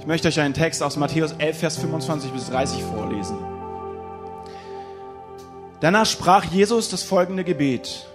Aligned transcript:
Ich 0.00 0.06
möchte 0.06 0.28
euch 0.28 0.40
einen 0.40 0.54
Text 0.54 0.82
aus 0.82 0.96
Matthäus 0.96 1.34
11, 1.36 1.58
Vers 1.58 1.76
25 1.76 2.30
bis 2.30 2.48
30 2.48 2.82
vorlesen. 2.82 3.36
Danach 5.80 6.06
sprach 6.06 6.44
Jesus 6.44 6.88
das 6.88 7.02
folgende 7.02 7.44
Gebet. 7.44 8.06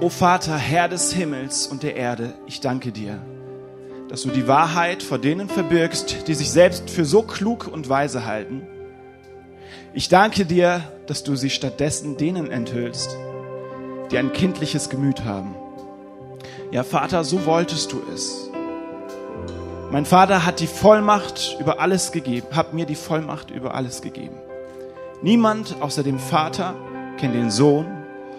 O 0.00 0.08
Vater, 0.08 0.56
Herr 0.56 0.86
des 0.86 1.12
Himmels 1.12 1.66
und 1.66 1.82
der 1.82 1.96
Erde, 1.96 2.34
ich 2.46 2.60
danke 2.60 2.92
dir, 2.92 3.20
dass 4.08 4.22
du 4.22 4.30
die 4.30 4.46
Wahrheit 4.46 5.02
vor 5.02 5.18
denen 5.18 5.48
verbirgst, 5.48 6.28
die 6.28 6.34
sich 6.34 6.52
selbst 6.52 6.90
für 6.90 7.04
so 7.04 7.22
klug 7.22 7.66
und 7.66 7.88
weise 7.88 8.24
halten. 8.24 8.62
Ich 9.94 10.08
danke 10.08 10.46
dir, 10.46 10.80
dass 11.08 11.24
du 11.24 11.34
sie 11.34 11.50
stattdessen 11.50 12.16
denen 12.16 12.52
enthüllst, 12.52 13.16
die 14.12 14.18
ein 14.18 14.32
kindliches 14.32 14.90
Gemüt 14.90 15.24
haben. 15.24 15.56
Ja, 16.70 16.84
Vater, 16.84 17.24
so 17.24 17.46
wolltest 17.46 17.90
du 17.90 18.00
es. 18.14 18.51
Mein 19.92 20.06
Vater 20.06 20.46
hat 20.46 20.60
die 20.60 20.66
Vollmacht 20.66 21.58
über 21.60 21.78
alles 21.78 22.12
gegeben, 22.12 22.46
hat 22.52 22.72
mir 22.72 22.86
die 22.86 22.94
Vollmacht 22.94 23.50
über 23.50 23.74
alles 23.74 24.00
gegeben. 24.00 24.36
Niemand 25.20 25.76
außer 25.82 26.02
dem 26.02 26.18
Vater 26.18 26.74
kennt 27.18 27.34
den 27.34 27.50
Sohn 27.50 27.84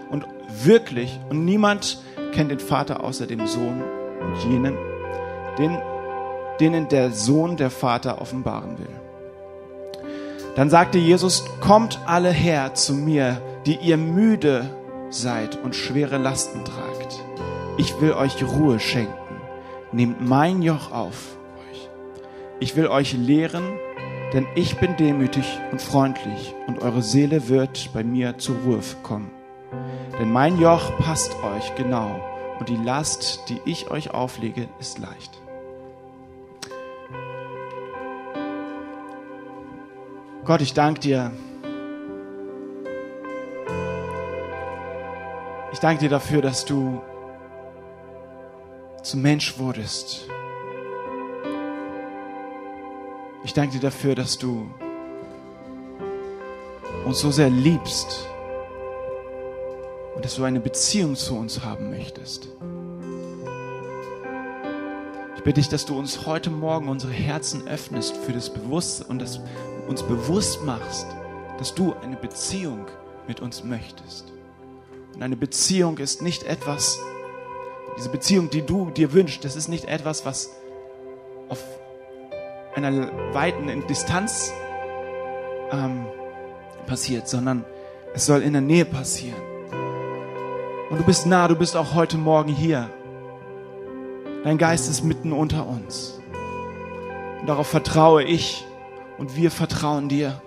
und 0.10 0.26
wirklich, 0.64 1.20
und 1.30 1.46
niemand 1.46 2.00
kennt 2.32 2.50
den 2.50 2.60
Vater 2.60 3.04
außer 3.04 3.28
dem 3.28 3.46
Sohn 3.46 3.84
und 4.20 4.52
jenen, 4.52 4.76
den, 5.60 5.78
denen 6.60 6.88
der 6.90 7.12
Sohn 7.12 7.56
der 7.56 7.70
Vater 7.70 8.20
offenbaren 8.20 8.80
will. 8.80 10.02
Dann 10.56 10.72
sagte 10.72 10.98
Jesus, 10.98 11.46
kommt 11.60 12.00
alle 12.08 12.32
her 12.32 12.74
zu 12.74 12.96
mir, 12.96 13.40
die 13.68 13.76
ihr 13.76 13.98
müde 13.98 14.72
seid 15.12 15.64
und 15.64 15.76
schwere 15.76 16.18
Lasten 16.18 16.66
tragt. 16.66 17.24
Ich 17.78 18.02
will 18.02 18.14
euch 18.14 18.44
Ruhe 18.44 18.80
schenken. 18.80 19.14
Nehmt 19.92 20.28
mein 20.28 20.64
Joch 20.64 20.92
auf. 20.92 21.38
Ich 22.64 22.78
will 22.78 22.88
euch 22.88 23.12
lehren, 23.12 23.78
denn 24.32 24.48
ich 24.56 24.78
bin 24.78 24.96
demütig 24.96 25.60
und 25.74 25.82
freundlich 25.82 26.56
und 26.66 26.82
eure 26.82 27.02
Seele 27.02 27.50
wird 27.50 27.90
bei 27.94 28.06
mir 28.06 28.38
zur 28.38 28.56
Ruhe 28.64 28.80
kommen. 29.04 29.30
Denn 30.18 30.32
mein 30.32 30.58
Joch 30.58 30.98
passt 30.98 31.36
euch 31.44 31.76
genau 31.76 32.22
und 32.62 32.70
die 32.70 32.78
Last, 32.78 33.42
die 33.50 33.60
ich 33.66 33.92
euch 33.92 34.12
auflege, 34.12 34.70
ist 34.80 34.98
leicht. 34.98 35.42
Gott, 40.46 40.62
ich 40.62 40.74
danke 40.74 41.02
dir. 41.02 41.32
Ich 45.74 45.80
danke 45.80 46.00
dir 46.00 46.10
dafür, 46.10 46.42
dass 46.42 46.64
du 46.64 47.02
zum 49.02 49.22
Mensch 49.22 49.60
wurdest. 49.60 50.30
Ich 53.54 53.56
danke 53.56 53.74
dir 53.74 53.82
dafür, 53.82 54.16
dass 54.16 54.40
du 54.40 54.68
uns 57.06 57.20
so 57.20 57.30
sehr 57.30 57.52
liebst 57.52 58.28
und 60.16 60.26
dass 60.26 60.38
du 60.38 60.44
eine 60.44 60.60
Beziehung 60.60 61.16
zu 61.16 61.38
uns 61.38 61.64
haben 61.64 61.92
möchtest. 61.92 62.48
Ich 65.36 65.44
bitte 65.44 65.62
dich, 65.62 65.70
dass 65.70 65.86
du 65.86 66.00
uns 66.00 66.26
heute 66.26 66.50
Morgen 66.50 66.90
unsere 66.90 67.12
Herzen 67.12 67.68
öffnest 67.68 68.18
für 68.18 68.34
das 68.34 68.52
Bewusstsein 68.52 69.06
und 69.10 69.22
das 69.22 69.40
uns 69.88 70.02
bewusst 70.02 70.64
machst, 70.64 71.06
dass 71.60 71.76
du 71.76 71.94
eine 72.02 72.16
Beziehung 72.16 72.88
mit 73.28 73.40
uns 73.40 73.64
möchtest. 73.64 74.34
Und 75.14 75.22
eine 75.22 75.38
Beziehung 75.38 76.00
ist 76.00 76.24
nicht 76.24 76.42
etwas, 76.42 76.98
diese 78.00 78.10
Beziehung, 78.10 78.50
die 78.50 78.64
du 78.64 78.90
dir 78.90 79.14
wünschst, 79.14 79.46
das 79.46 79.56
ist 79.56 79.68
nicht 79.68 79.86
etwas, 79.86 80.26
was 80.26 80.50
auf 81.50 81.60
einer 82.76 83.10
weiten 83.34 83.86
Distanz 83.88 84.52
ähm, 85.72 86.06
passiert, 86.86 87.28
sondern 87.28 87.66
es 88.14 88.26
soll 88.26 88.42
in 88.42 88.54
der 88.54 88.62
Nähe 88.62 88.86
passieren. 88.86 89.42
Und 90.90 91.00
du 91.00 91.04
bist 91.04 91.26
nah, 91.26 91.48
du 91.48 91.56
bist 91.56 91.76
auch 91.76 91.96
heute 91.96 92.18
Morgen 92.18 92.52
hier. 92.52 92.90
Dein 94.44 94.58
Geist 94.58 94.90
ist 94.90 95.04
mitten 95.04 95.32
unter 95.32 95.68
uns. 95.68 96.20
Und 97.40 97.48
darauf 97.48 97.68
vertraue 97.68 98.24
ich 98.24 98.66
und 99.18 99.36
wir 99.36 99.52
vertrauen 99.52 100.10
dir, 100.10 100.42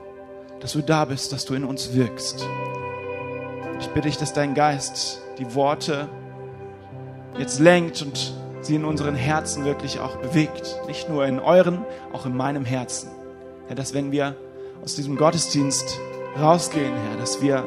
dass 0.61 0.73
du 0.73 0.83
da 0.83 1.05
bist, 1.05 1.33
dass 1.33 1.45
du 1.45 1.55
in 1.55 1.65
uns 1.65 1.95
wirkst. 1.95 2.47
Ich 3.81 3.89
bitte 3.89 4.09
dich, 4.09 4.17
dass 4.17 4.33
dein 4.33 4.55
Geist 4.55 5.21
die 5.39 5.55
Worte 5.55 6.09
jetzt 7.39 7.59
lenkt 7.59 8.03
und 8.03 8.35
sie 8.61 8.75
in 8.75 8.85
unseren 8.85 9.15
Herzen 9.15 9.65
wirklich 9.65 10.01
auch 10.01 10.17
bewegt. 10.17 10.81
Nicht 10.87 11.09
nur 11.09 11.27
in 11.27 11.39
euren, 11.39 11.85
auch 12.13 12.27
in 12.27 12.37
meinem 12.37 12.65
Herzen. 12.65 13.11
Herr, 13.67 13.77
dass 13.77 13.95
wenn 13.95 14.13
wir 14.13 14.37
aus 14.83 14.95
diesem 14.95 15.17
Gottesdienst 15.17 15.99
rausgehen, 16.41 16.93
Herr, 17.09 17.19
dass 17.19 17.43
wir, 17.43 17.67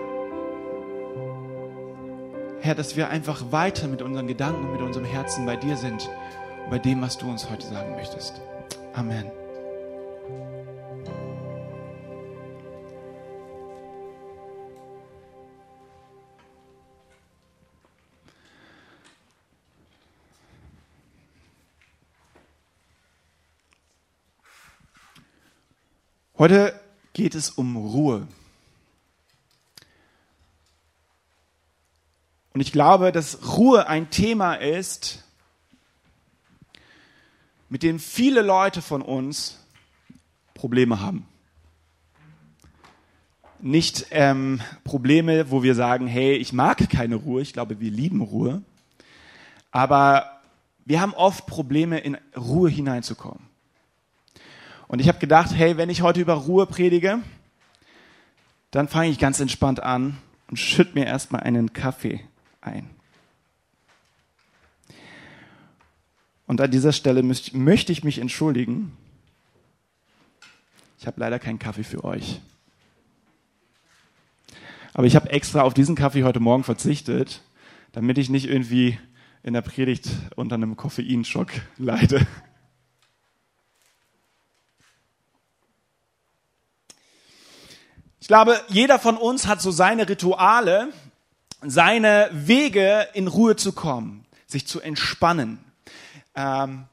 Herr, 2.61 2.75
dass 2.75 2.95
wir 2.95 3.09
einfach 3.09 3.51
weiter 3.51 3.87
mit 3.87 4.01
unseren 4.01 4.27
Gedanken 4.27 4.65
und 4.65 4.71
mit 4.73 4.81
unserem 4.81 5.05
Herzen 5.05 5.45
bei 5.45 5.55
dir 5.55 5.75
sind 5.75 6.09
und 6.65 6.71
bei 6.71 6.79
dem, 6.79 7.01
was 7.01 7.17
du 7.17 7.29
uns 7.29 7.49
heute 7.49 7.67
sagen 7.67 7.95
möchtest. 7.95 8.41
Amen. 8.93 9.38
Heute 26.39 26.73
geht 27.11 27.35
es 27.35 27.49
um 27.49 27.75
Ruhe. 27.75 28.25
Und 32.53 32.61
ich 32.61 32.71
glaube, 32.71 33.11
dass 33.11 33.57
Ruhe 33.57 33.87
ein 33.87 34.09
Thema 34.09 34.53
ist, 34.53 35.25
mit 37.67 37.83
dem 37.83 37.99
viele 37.99 38.41
Leute 38.41 38.81
von 38.81 39.01
uns 39.01 39.59
Probleme 40.53 41.01
haben. 41.01 41.27
Nicht 43.59 44.05
ähm, 44.11 44.61
Probleme, 44.85 45.51
wo 45.51 45.61
wir 45.61 45.75
sagen, 45.75 46.07
hey, 46.07 46.37
ich 46.37 46.53
mag 46.53 46.89
keine 46.89 47.15
Ruhe, 47.15 47.41
ich 47.41 47.51
glaube, 47.51 47.81
wir 47.81 47.91
lieben 47.91 48.21
Ruhe, 48.21 48.63
aber 49.71 50.39
wir 50.85 51.01
haben 51.01 51.13
oft 51.15 51.47
Probleme, 51.47 51.99
in 51.99 52.17
Ruhe 52.37 52.69
hineinzukommen. 52.69 53.48
Und 54.89 54.99
ich 54.99 55.07
habe 55.07 55.19
gedacht, 55.19 55.51
hey, 55.53 55.77
wenn 55.77 55.91
ich 55.91 56.01
heute 56.01 56.19
über 56.19 56.33
Ruhe 56.33 56.65
predige, 56.65 57.19
dann 58.71 58.87
fange 58.87 59.11
ich 59.11 59.19
ganz 59.19 59.39
entspannt 59.39 59.81
an 59.83 60.17
und 60.49 60.57
schütt 60.57 60.95
mir 60.95 61.05
erstmal 61.05 61.41
einen 61.41 61.73
Kaffee 61.73 62.21
ein. 62.59 62.89
Und 66.47 66.59
an 66.59 66.71
dieser 66.71 66.91
Stelle 66.91 67.21
müsst, 67.21 67.53
möchte 67.53 67.91
ich 67.91 68.03
mich 68.03 68.17
entschuldigen. 68.17 68.97
Ich 70.97 71.05
habe 71.05 71.19
leider 71.19 71.37
keinen 71.37 71.59
Kaffee 71.59 71.83
für 71.83 72.03
euch. 72.03 72.41
Aber 74.95 75.05
ich 75.05 75.15
habe 75.15 75.29
extra 75.29 75.61
auf 75.61 75.75
diesen 75.75 75.95
Kaffee 75.95 76.23
heute 76.23 76.39
Morgen 76.39 76.63
verzichtet, 76.63 77.43
damit 77.91 78.17
ich 78.17 78.31
nicht 78.31 78.49
irgendwie 78.49 78.97
in 79.43 79.53
der 79.53 79.61
Predigt 79.61 80.09
unter 80.35 80.55
einem 80.55 80.75
Koffeinschock 80.75 81.51
leide. 81.77 82.25
Ich 88.21 88.27
glaube, 88.27 88.59
jeder 88.67 88.99
von 88.99 89.17
uns 89.17 89.47
hat 89.47 89.61
so 89.61 89.71
seine 89.71 90.09
Rituale, 90.09 90.89
seine 91.61 92.29
Wege, 92.33 93.07
in 93.13 93.27
Ruhe 93.27 93.55
zu 93.55 93.71
kommen, 93.71 94.25
sich 94.45 94.67
zu 94.67 94.81
entspannen. 94.81 95.59
Ähm, 96.35 96.85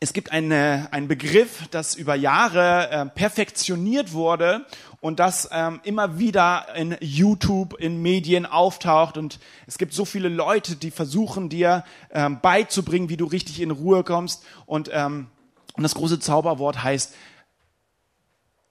es 0.00 0.12
gibt 0.12 0.32
eine, 0.32 0.88
einen 0.90 1.08
Begriff, 1.08 1.68
das 1.70 1.94
über 1.94 2.14
Jahre 2.14 2.90
äh, 2.90 3.06
perfektioniert 3.06 4.12
wurde 4.12 4.66
und 5.00 5.18
das 5.18 5.48
ähm, 5.52 5.80
immer 5.84 6.18
wieder 6.18 6.74
in 6.74 6.96
YouTube, 7.00 7.74
in 7.78 8.02
Medien 8.02 8.44
auftaucht. 8.44 9.16
Und 9.16 9.38
es 9.66 9.78
gibt 9.78 9.94
so 9.94 10.04
viele 10.04 10.28
Leute, 10.28 10.76
die 10.76 10.90
versuchen 10.90 11.48
dir 11.48 11.84
ähm, 12.10 12.40
beizubringen, 12.40 13.08
wie 13.08 13.16
du 13.16 13.26
richtig 13.26 13.60
in 13.60 13.70
Ruhe 13.70 14.04
kommst. 14.04 14.44
Und, 14.66 14.90
ähm, 14.92 15.28
und 15.74 15.82
das 15.82 15.94
große 15.94 16.20
Zauberwort 16.20 16.82
heißt 16.82 17.14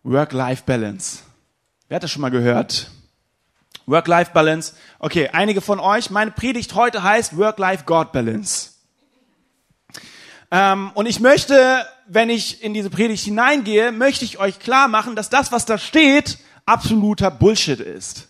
Work-Life-Balance. 0.04 1.25
Wer 1.88 1.98
hat 1.98 2.04
das 2.04 2.12
schon 2.12 2.22
mal 2.22 2.32
gehört? 2.32 2.90
Work-Life-Balance. 3.86 4.74
Okay, 4.98 5.30
einige 5.32 5.62
von 5.62 5.80
euch, 5.80 6.10
meine 6.10 6.32
Predigt 6.32 6.74
heute 6.74 7.04
heißt 7.04 7.38
Work-Life-God-Balance. 7.38 8.72
Ähm, 10.50 10.92
und 10.96 11.06
ich 11.06 11.20
möchte, 11.20 11.86
wenn 12.08 12.32
ich 12.32 12.64
in 12.64 12.74
diese 12.74 12.90
Predigt 12.90 13.24
hineingehe, 13.24 13.92
möchte 13.92 14.26
ich 14.26 14.40
euch 14.40 14.58
klar 14.58 14.88
machen, 14.88 15.16
dass 15.16 15.30
das, 15.30 15.52
was 15.52 15.66
da 15.66 15.78
steht, 15.78 16.40
absoluter 16.66 17.30
Bullshit 17.30 17.80
ist. 17.80 18.30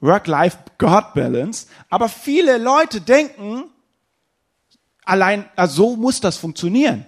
Work-Life-God-Balance. 0.00 1.66
Aber 1.90 2.08
viele 2.08 2.56
Leute 2.56 3.02
denken, 3.02 3.64
allein, 5.04 5.50
also 5.54 5.90
so 5.90 5.96
muss 5.96 6.20
das 6.22 6.38
funktionieren. 6.38 7.04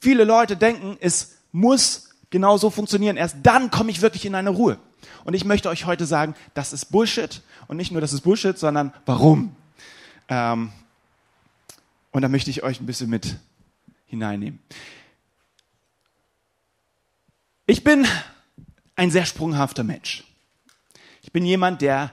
Viele 0.00 0.24
Leute 0.24 0.56
denken, 0.56 0.96
es 1.00 1.36
muss 1.52 2.10
genau 2.30 2.56
so 2.56 2.70
funktionieren. 2.70 3.16
Erst 3.16 3.36
dann 3.42 3.70
komme 3.70 3.90
ich 3.90 4.00
wirklich 4.00 4.24
in 4.24 4.34
eine 4.34 4.50
Ruhe. 4.50 4.78
Und 5.24 5.34
ich 5.34 5.44
möchte 5.44 5.68
euch 5.68 5.84
heute 5.84 6.06
sagen, 6.06 6.34
das 6.54 6.72
ist 6.72 6.86
Bullshit. 6.86 7.42
Und 7.68 7.76
nicht 7.76 7.92
nur, 7.92 8.00
das 8.00 8.12
ist 8.12 8.22
Bullshit, 8.22 8.58
sondern 8.58 8.92
warum. 9.06 9.54
Ähm, 10.28 10.72
und 12.12 12.22
da 12.22 12.28
möchte 12.28 12.50
ich 12.50 12.62
euch 12.62 12.80
ein 12.80 12.86
bisschen 12.86 13.10
mit 13.10 13.36
hineinnehmen. 14.06 14.58
Ich 17.66 17.84
bin 17.84 18.06
ein 18.96 19.10
sehr 19.10 19.26
sprunghafter 19.26 19.84
Mensch. 19.84 20.24
Ich 21.22 21.30
bin 21.30 21.44
jemand, 21.44 21.82
der 21.82 22.12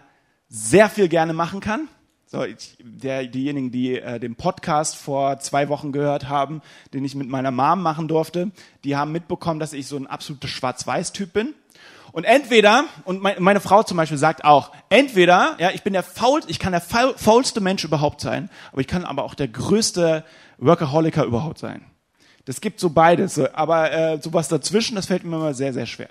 sehr 0.49 0.89
viel 0.89 1.07
gerne 1.07 1.33
machen 1.33 1.59
kann. 1.59 1.87
So, 2.29 2.43
ich, 2.43 2.75
der, 2.83 3.25
diejenigen, 3.25 3.71
die 3.71 4.01
äh, 4.01 4.19
den 4.19 4.35
Podcast 4.35 4.97
vor 4.97 5.39
zwei 5.39 5.69
Wochen 5.69 5.93
gehört 5.93 6.27
haben, 6.27 6.61
den 6.93 7.05
ich 7.05 7.15
mit 7.15 7.29
meiner 7.29 7.51
Mom 7.51 7.81
machen 7.81 8.09
durfte, 8.09 8.51
die 8.83 8.97
haben 8.97 9.13
mitbekommen, 9.13 9.61
dass 9.61 9.71
ich 9.71 9.87
so 9.87 9.95
ein 9.95 10.07
absoluter 10.07 10.49
Schwarz-Weiß-Typ 10.49 11.31
bin. 11.31 11.53
Und 12.11 12.25
entweder, 12.25 12.83
und 13.05 13.21
mein, 13.21 13.41
meine 13.41 13.61
Frau 13.61 13.81
zum 13.81 13.95
Beispiel 13.95 14.17
sagt 14.17 14.43
auch, 14.43 14.73
entweder, 14.89 15.55
ja, 15.57 15.71
ich 15.71 15.83
bin 15.83 15.93
der 15.93 16.03
faul, 16.03 16.41
ich 16.47 16.59
kann 16.59 16.73
der 16.73 16.81
faulste 16.81 17.61
Mensch 17.61 17.85
überhaupt 17.85 18.19
sein, 18.19 18.49
aber 18.73 18.81
ich 18.81 18.87
kann 18.87 19.05
aber 19.05 19.23
auch 19.23 19.33
der 19.33 19.47
größte 19.47 20.25
Workaholiker 20.57 21.23
überhaupt 21.23 21.59
sein. 21.59 21.85
Das 22.43 22.59
gibt 22.59 22.81
so 22.81 22.89
beides, 22.89 23.39
aber 23.39 23.93
äh, 23.93 24.21
sowas 24.21 24.49
dazwischen, 24.49 24.95
das 24.95 25.05
fällt 25.05 25.23
mir 25.23 25.37
immer 25.37 25.53
sehr, 25.53 25.71
sehr 25.71 25.85
schwer. 25.85 26.09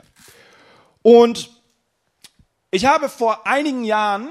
Und 1.02 1.50
ich 2.70 2.86
habe 2.86 3.10
vor 3.10 3.46
einigen 3.46 3.84
Jahren, 3.84 4.30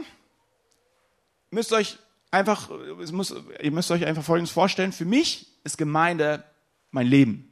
müsst 1.56 1.74
euch 1.74 1.98
einfach, 2.30 2.70
muss, 3.12 3.34
ihr 3.62 3.72
müsst 3.72 3.90
euch 3.90 4.06
einfach 4.06 4.24
Folgendes 4.24 4.52
vorstellen, 4.52 4.92
für 4.92 5.06
mich 5.06 5.48
ist 5.64 5.78
Gemeinde 5.78 6.44
mein 6.92 7.08
Leben. 7.08 7.50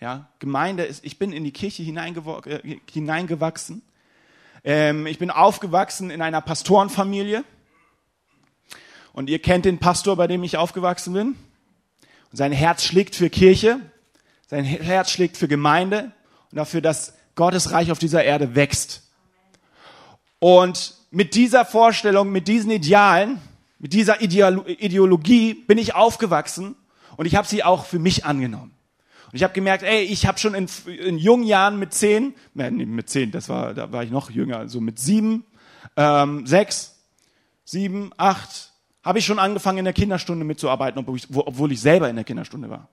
Ja, 0.00 0.28
Gemeinde 0.40 0.84
ist, 0.84 1.04
ich 1.04 1.18
bin 1.18 1.32
in 1.32 1.44
die 1.44 1.52
Kirche 1.52 1.82
äh, 1.84 2.80
hineingewachsen. 2.90 3.82
Ähm, 4.64 5.06
ich 5.06 5.18
bin 5.18 5.30
aufgewachsen 5.30 6.10
in 6.10 6.20
einer 6.22 6.40
Pastorenfamilie. 6.40 7.44
Und 9.12 9.28
ihr 9.28 9.38
kennt 9.38 9.66
den 9.66 9.78
Pastor, 9.78 10.16
bei 10.16 10.26
dem 10.26 10.42
ich 10.42 10.56
aufgewachsen 10.56 11.12
bin. 11.12 11.26
Und 11.28 12.36
sein 12.36 12.52
Herz 12.52 12.82
schlägt 12.82 13.14
für 13.14 13.30
Kirche. 13.30 13.80
Sein 14.48 14.64
Herz 14.64 15.10
schlägt 15.10 15.36
für 15.36 15.46
Gemeinde 15.46 16.12
und 16.50 16.56
dafür, 16.56 16.80
dass 16.80 17.14
Gottes 17.34 17.70
Reich 17.70 17.92
auf 17.92 17.98
dieser 17.98 18.24
Erde 18.24 18.54
wächst. 18.54 19.10
Und 20.38 20.96
mit 21.12 21.34
dieser 21.34 21.64
Vorstellung, 21.64 22.32
mit 22.32 22.48
diesen 22.48 22.70
Idealen, 22.70 23.38
mit 23.78 23.92
dieser 23.92 24.22
Ideologie 24.22 25.54
bin 25.54 25.78
ich 25.78 25.94
aufgewachsen 25.94 26.74
und 27.16 27.26
ich 27.26 27.36
habe 27.36 27.46
sie 27.46 27.62
auch 27.62 27.84
für 27.84 27.98
mich 27.98 28.24
angenommen. 28.24 28.72
Und 29.26 29.36
ich 29.36 29.42
habe 29.44 29.52
gemerkt, 29.52 29.82
ey, 29.82 30.02
ich 30.02 30.26
habe 30.26 30.38
schon 30.38 30.54
in, 30.54 30.68
in, 30.86 31.18
jungen 31.18 31.44
Jahren 31.44 31.78
mit 31.78 31.92
zehn, 31.92 32.34
nee, 32.54 32.70
mit 32.70 33.10
zehn, 33.10 33.30
das 33.30 33.48
war, 33.48 33.74
da 33.74 33.92
war 33.92 34.02
ich 34.02 34.10
noch 34.10 34.30
jünger, 34.30 34.68
so 34.68 34.80
mit 34.80 34.98
sieben, 34.98 35.44
ähm, 35.96 36.46
sechs, 36.46 36.96
sieben, 37.64 38.10
acht, 38.16 38.72
habe 39.04 39.18
ich 39.18 39.26
schon 39.26 39.38
angefangen 39.38 39.78
in 39.78 39.84
der 39.84 39.94
Kinderstunde 39.94 40.44
mitzuarbeiten, 40.44 41.00
obwohl 41.00 41.16
ich, 41.16 41.26
obwohl 41.34 41.72
ich 41.72 41.80
selber 41.80 42.08
in 42.08 42.16
der 42.16 42.24
Kinderstunde 42.24 42.70
war. 42.70 42.88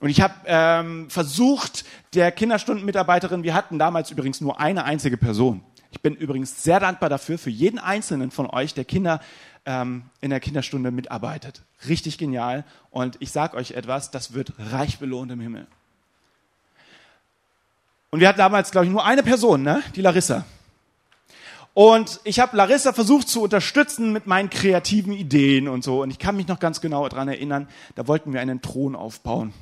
Und 0.00 0.10
ich 0.10 0.20
habe 0.20 0.34
ähm, 0.44 1.08
versucht, 1.08 1.84
der 2.12 2.30
Kinderstundenmitarbeiterin, 2.30 3.42
wir 3.42 3.54
hatten 3.54 3.78
damals 3.78 4.10
übrigens 4.10 4.42
nur 4.42 4.60
eine 4.60 4.84
einzige 4.84 5.16
Person. 5.16 5.62
Ich 5.90 6.00
bin 6.00 6.14
übrigens 6.14 6.62
sehr 6.62 6.80
dankbar 6.80 7.08
dafür, 7.08 7.38
für 7.38 7.50
jeden 7.50 7.78
einzelnen 7.78 8.30
von 8.30 8.46
euch, 8.46 8.74
der 8.74 8.84
Kinder 8.84 9.20
ähm, 9.64 10.04
in 10.20 10.30
der 10.30 10.40
Kinderstunde 10.40 10.90
mitarbeitet. 10.90 11.62
Richtig 11.88 12.18
genial. 12.18 12.64
Und 12.90 13.16
ich 13.20 13.32
sage 13.32 13.56
euch 13.56 13.72
etwas, 13.72 14.10
das 14.10 14.32
wird 14.32 14.52
reich 14.58 14.98
belohnt 14.98 15.30
im 15.32 15.40
Himmel. 15.40 15.66
Und 18.10 18.20
wir 18.20 18.28
hatten 18.28 18.38
damals, 18.38 18.70
glaube 18.70 18.86
ich, 18.86 18.92
nur 18.92 19.04
eine 19.04 19.22
Person, 19.22 19.62
ne? 19.62 19.82
die 19.94 20.00
Larissa. 20.00 20.44
Und 21.74 22.20
ich 22.24 22.40
habe 22.40 22.56
Larissa 22.56 22.94
versucht 22.94 23.28
zu 23.28 23.42
unterstützen 23.42 24.10
mit 24.12 24.26
meinen 24.26 24.48
kreativen 24.48 25.12
Ideen 25.12 25.68
und 25.68 25.84
so. 25.84 26.00
Und 26.02 26.10
ich 26.10 26.18
kann 26.18 26.34
mich 26.34 26.48
noch 26.48 26.58
ganz 26.58 26.80
genau 26.80 27.06
daran 27.06 27.28
erinnern, 27.28 27.68
da 27.96 28.08
wollten 28.08 28.32
wir 28.32 28.40
einen 28.40 28.62
Thron 28.62 28.96
aufbauen. 28.96 29.52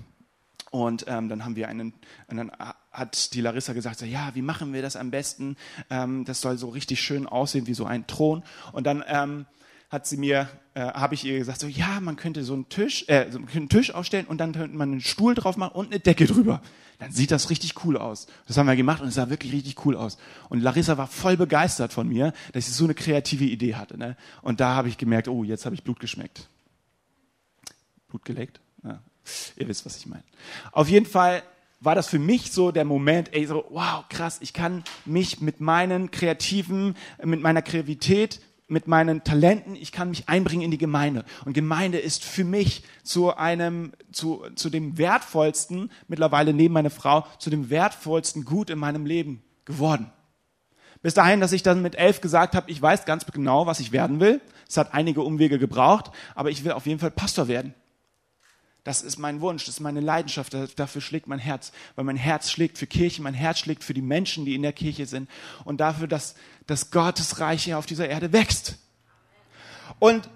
Und 0.70 1.06
ähm, 1.09 1.29
dann 1.29 1.44
haben 1.44 1.56
wir 1.56 1.69
einen, 1.69 1.93
dann 2.29 2.53
hat 2.94 3.35
die 3.35 3.41
Larissa 3.41 3.73
gesagt, 3.73 3.99
so, 3.99 4.06
ja, 4.06 4.31
wie 4.35 4.43
machen 4.43 4.73
wir 4.73 4.81
das 4.81 4.96
am 4.96 5.11
besten? 5.11 5.56
Ähm, 5.91 6.25
das 6.25 6.41
soll 6.41 6.56
so 6.56 6.69
richtig 6.69 7.02
schön 7.02 7.26
aussehen 7.26 7.67
wie 7.67 7.75
so 7.75 7.85
ein 7.85 8.06
Thron. 8.06 8.44
Und 8.73 8.87
dann 8.87 9.02
ähm, 9.08 9.46
hat 9.91 10.06
sie 10.06 10.17
mir, 10.17 10.49
äh, 10.75 10.81
habe 10.81 11.14
ich 11.14 11.25
ihr 11.25 11.38
gesagt, 11.38 11.61
so 11.61 11.67
ja, 11.67 12.00
man 12.00 12.17
könnte 12.17 12.44
so 12.44 12.55
einen 12.55 12.69
Tisch, 12.69 13.05
äh, 13.08 13.31
so 13.31 13.38
einen 13.38 13.69
Tisch 13.69 13.93
aufstellen 13.93 14.26
und 14.26 14.38
dann 14.38 14.52
könnte 14.52 14.76
man 14.76 14.93
einen 14.93 15.00
Stuhl 15.00 15.35
drauf 15.35 15.56
machen 15.56 15.73
und 15.75 15.87
eine 15.87 16.00
Decke 16.00 16.26
drüber. 16.26 16.62
Dann 17.00 17.11
sieht 17.11 17.32
das 17.32 17.50
richtig 17.50 17.85
cool 17.85 17.96
aus. 17.96 18.29
Das 18.46 18.56
haben 18.56 18.67
wir 18.67 18.76
gemacht 18.76 19.02
und 19.02 19.08
es 19.08 19.14
sah 19.14 19.29
wirklich 19.29 19.52
richtig 19.52 19.85
cool 19.85 19.96
aus. 19.96 20.17
Und 20.49 20.61
Larissa 20.61 20.96
war 20.96 21.08
voll 21.08 21.37
begeistert 21.37 21.93
von 21.93 22.08
mir, 22.08 22.32
dass 22.52 22.69
ich 22.69 22.75
so 22.75 22.85
eine 22.85 22.94
kreative 22.94 23.44
Idee 23.44 23.75
hatte. 23.75 23.99
Ne? 23.99 24.17
Und 24.43 24.61
da 24.61 24.76
habe 24.76 24.88
ich 24.88 24.96
gemerkt, 24.96 25.26
oh, 25.26 25.43
jetzt 25.43 25.67
habe 25.67 25.75
ich 25.75 25.82
Blut 25.82 25.99
geschmeckt. 25.99 26.49
Blut 28.08 28.25
geleckt? 28.25 28.61
Ja. 28.85 29.00
Ihr 29.56 29.69
wisst, 29.69 29.85
was 29.85 29.96
ich 29.96 30.06
meine. 30.06 30.23
Auf 30.70 30.88
jeden 30.88 31.06
Fall 31.06 31.43
war 31.84 31.94
das 31.94 32.08
für 32.08 32.19
mich 32.19 32.52
so 32.52 32.70
der 32.70 32.84
Moment, 32.84 33.34
ey, 33.34 33.46
so, 33.46 33.64
wow, 33.70 34.04
krass, 34.08 34.38
ich 34.40 34.52
kann 34.52 34.84
mich 35.04 35.40
mit 35.40 35.60
meinen 35.60 36.10
kreativen, 36.10 36.96
mit 37.22 37.40
meiner 37.40 37.62
Kreativität 37.62 38.40
mit 38.66 38.88
meinen 38.88 39.25
Talenten, 39.25 39.76
ich 39.76 39.92
kann 39.92 40.08
mich 40.08 40.28
einbringen 40.28 40.62
in 40.62 40.70
die 40.70 40.78
Gemeinde. 40.78 41.25
Und 41.44 41.52
Gemeinde 41.52 41.98
ist 41.98 42.25
für 42.25 42.44
mich 42.44 42.82
zu 43.02 43.36
einem, 43.36 43.92
zu, 44.10 44.42
zu 44.54 44.70
dem 44.70 44.96
wertvollsten, 44.96 45.90
mittlerweile 46.08 46.54
neben 46.54 46.72
meiner 46.72 46.90
Frau, 46.90 47.26
zu 47.38 47.50
dem 47.50 47.69
wertvollsten 47.69 48.44
Gut 48.44 48.70
in 48.70 48.78
meinem 48.78 49.04
Leben 49.04 49.42
geworden. 49.64 50.10
Bis 51.02 51.12
dahin, 51.12 51.40
dass 51.40 51.52
ich 51.52 51.62
dann 51.62 51.82
mit 51.82 51.96
elf 51.96 52.22
gesagt 52.22 52.54
habe, 52.54 52.70
ich 52.70 52.81
weiß 52.81 53.04
ganz 53.04 53.26
genau, 53.26 53.66
was 53.66 53.81
ich 53.81 53.92
werden 53.92 54.20
will. 54.20 54.40
Es 54.66 54.78
hat 54.78 54.94
einige 54.94 55.20
Umwege 55.20 55.58
gebraucht, 55.58 56.10
aber 56.34 56.50
ich 56.50 56.64
will 56.64 56.72
auf 56.72 56.86
jeden 56.86 56.98
Fall 56.98 57.10
Pastor 57.10 57.48
werden. 57.48 57.75
Das 58.84 59.00
ist 59.00 59.19
mein 59.19 59.40
Wunsch, 59.40 59.64
das 59.64 59.76
ist 59.76 59.81
meine 59.81 60.00
Leidenschaft, 60.00 60.54
dafür 60.76 61.00
schlägt 61.00 61.26
mein 61.26 61.38
Herz, 61.38 61.72
weil 61.96 62.04
mein 62.04 62.19
Herz 62.19 62.50
schlägt 62.50 62.76
für 62.76 62.86
Kirche, 62.86 63.22
mein 63.22 63.32
Herz 63.32 63.58
schlägt 63.58 63.82
für 63.82 63.94
die 63.94 64.02
Menschen, 64.02 64.44
die 64.44 64.54
in 64.54 64.60
der 64.60 64.75
Kirche 64.75 65.06
sind. 65.06 65.31
Und 65.64 65.78
dafür, 65.78 66.06
dass, 66.06 66.34
dass 66.66 66.90
Gottes 66.90 67.40
Reich 67.40 67.64
hier 67.64 67.78
auf 67.78 67.86
dieser 67.86 68.08
Erde 68.08 68.32
wächst. 68.34 68.76
Und 69.98 70.28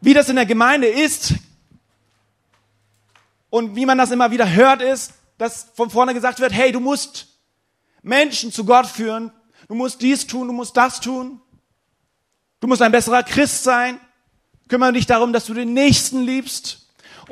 wie 0.00 0.14
das 0.14 0.28
in 0.28 0.36
der 0.36 0.46
Gemeinde 0.46 0.88
ist 0.88 1.34
und 3.50 3.76
wie 3.76 3.86
man 3.86 3.98
das 3.98 4.10
immer 4.10 4.32
wieder 4.32 4.50
hört, 4.50 4.82
ist, 4.82 5.14
dass 5.38 5.68
von 5.74 5.90
vorne 5.90 6.14
gesagt 6.14 6.40
wird, 6.40 6.52
hey, 6.52 6.72
du 6.72 6.80
musst 6.80 7.38
Menschen 8.02 8.50
zu 8.50 8.64
Gott 8.64 8.86
führen, 8.86 9.30
du 9.68 9.76
musst 9.76 10.02
dies 10.02 10.26
tun, 10.26 10.48
du 10.48 10.52
musst 10.52 10.76
das 10.76 11.00
tun, 11.00 11.40
du 12.58 12.66
musst 12.66 12.82
ein 12.82 12.90
besserer 12.90 13.22
Christ 13.22 13.62
sein, 13.62 14.00
kümmere 14.66 14.94
dich 14.94 15.06
darum, 15.06 15.32
dass 15.32 15.46
du 15.46 15.54
den 15.54 15.72
Nächsten 15.72 16.22
liebst, 16.22 16.81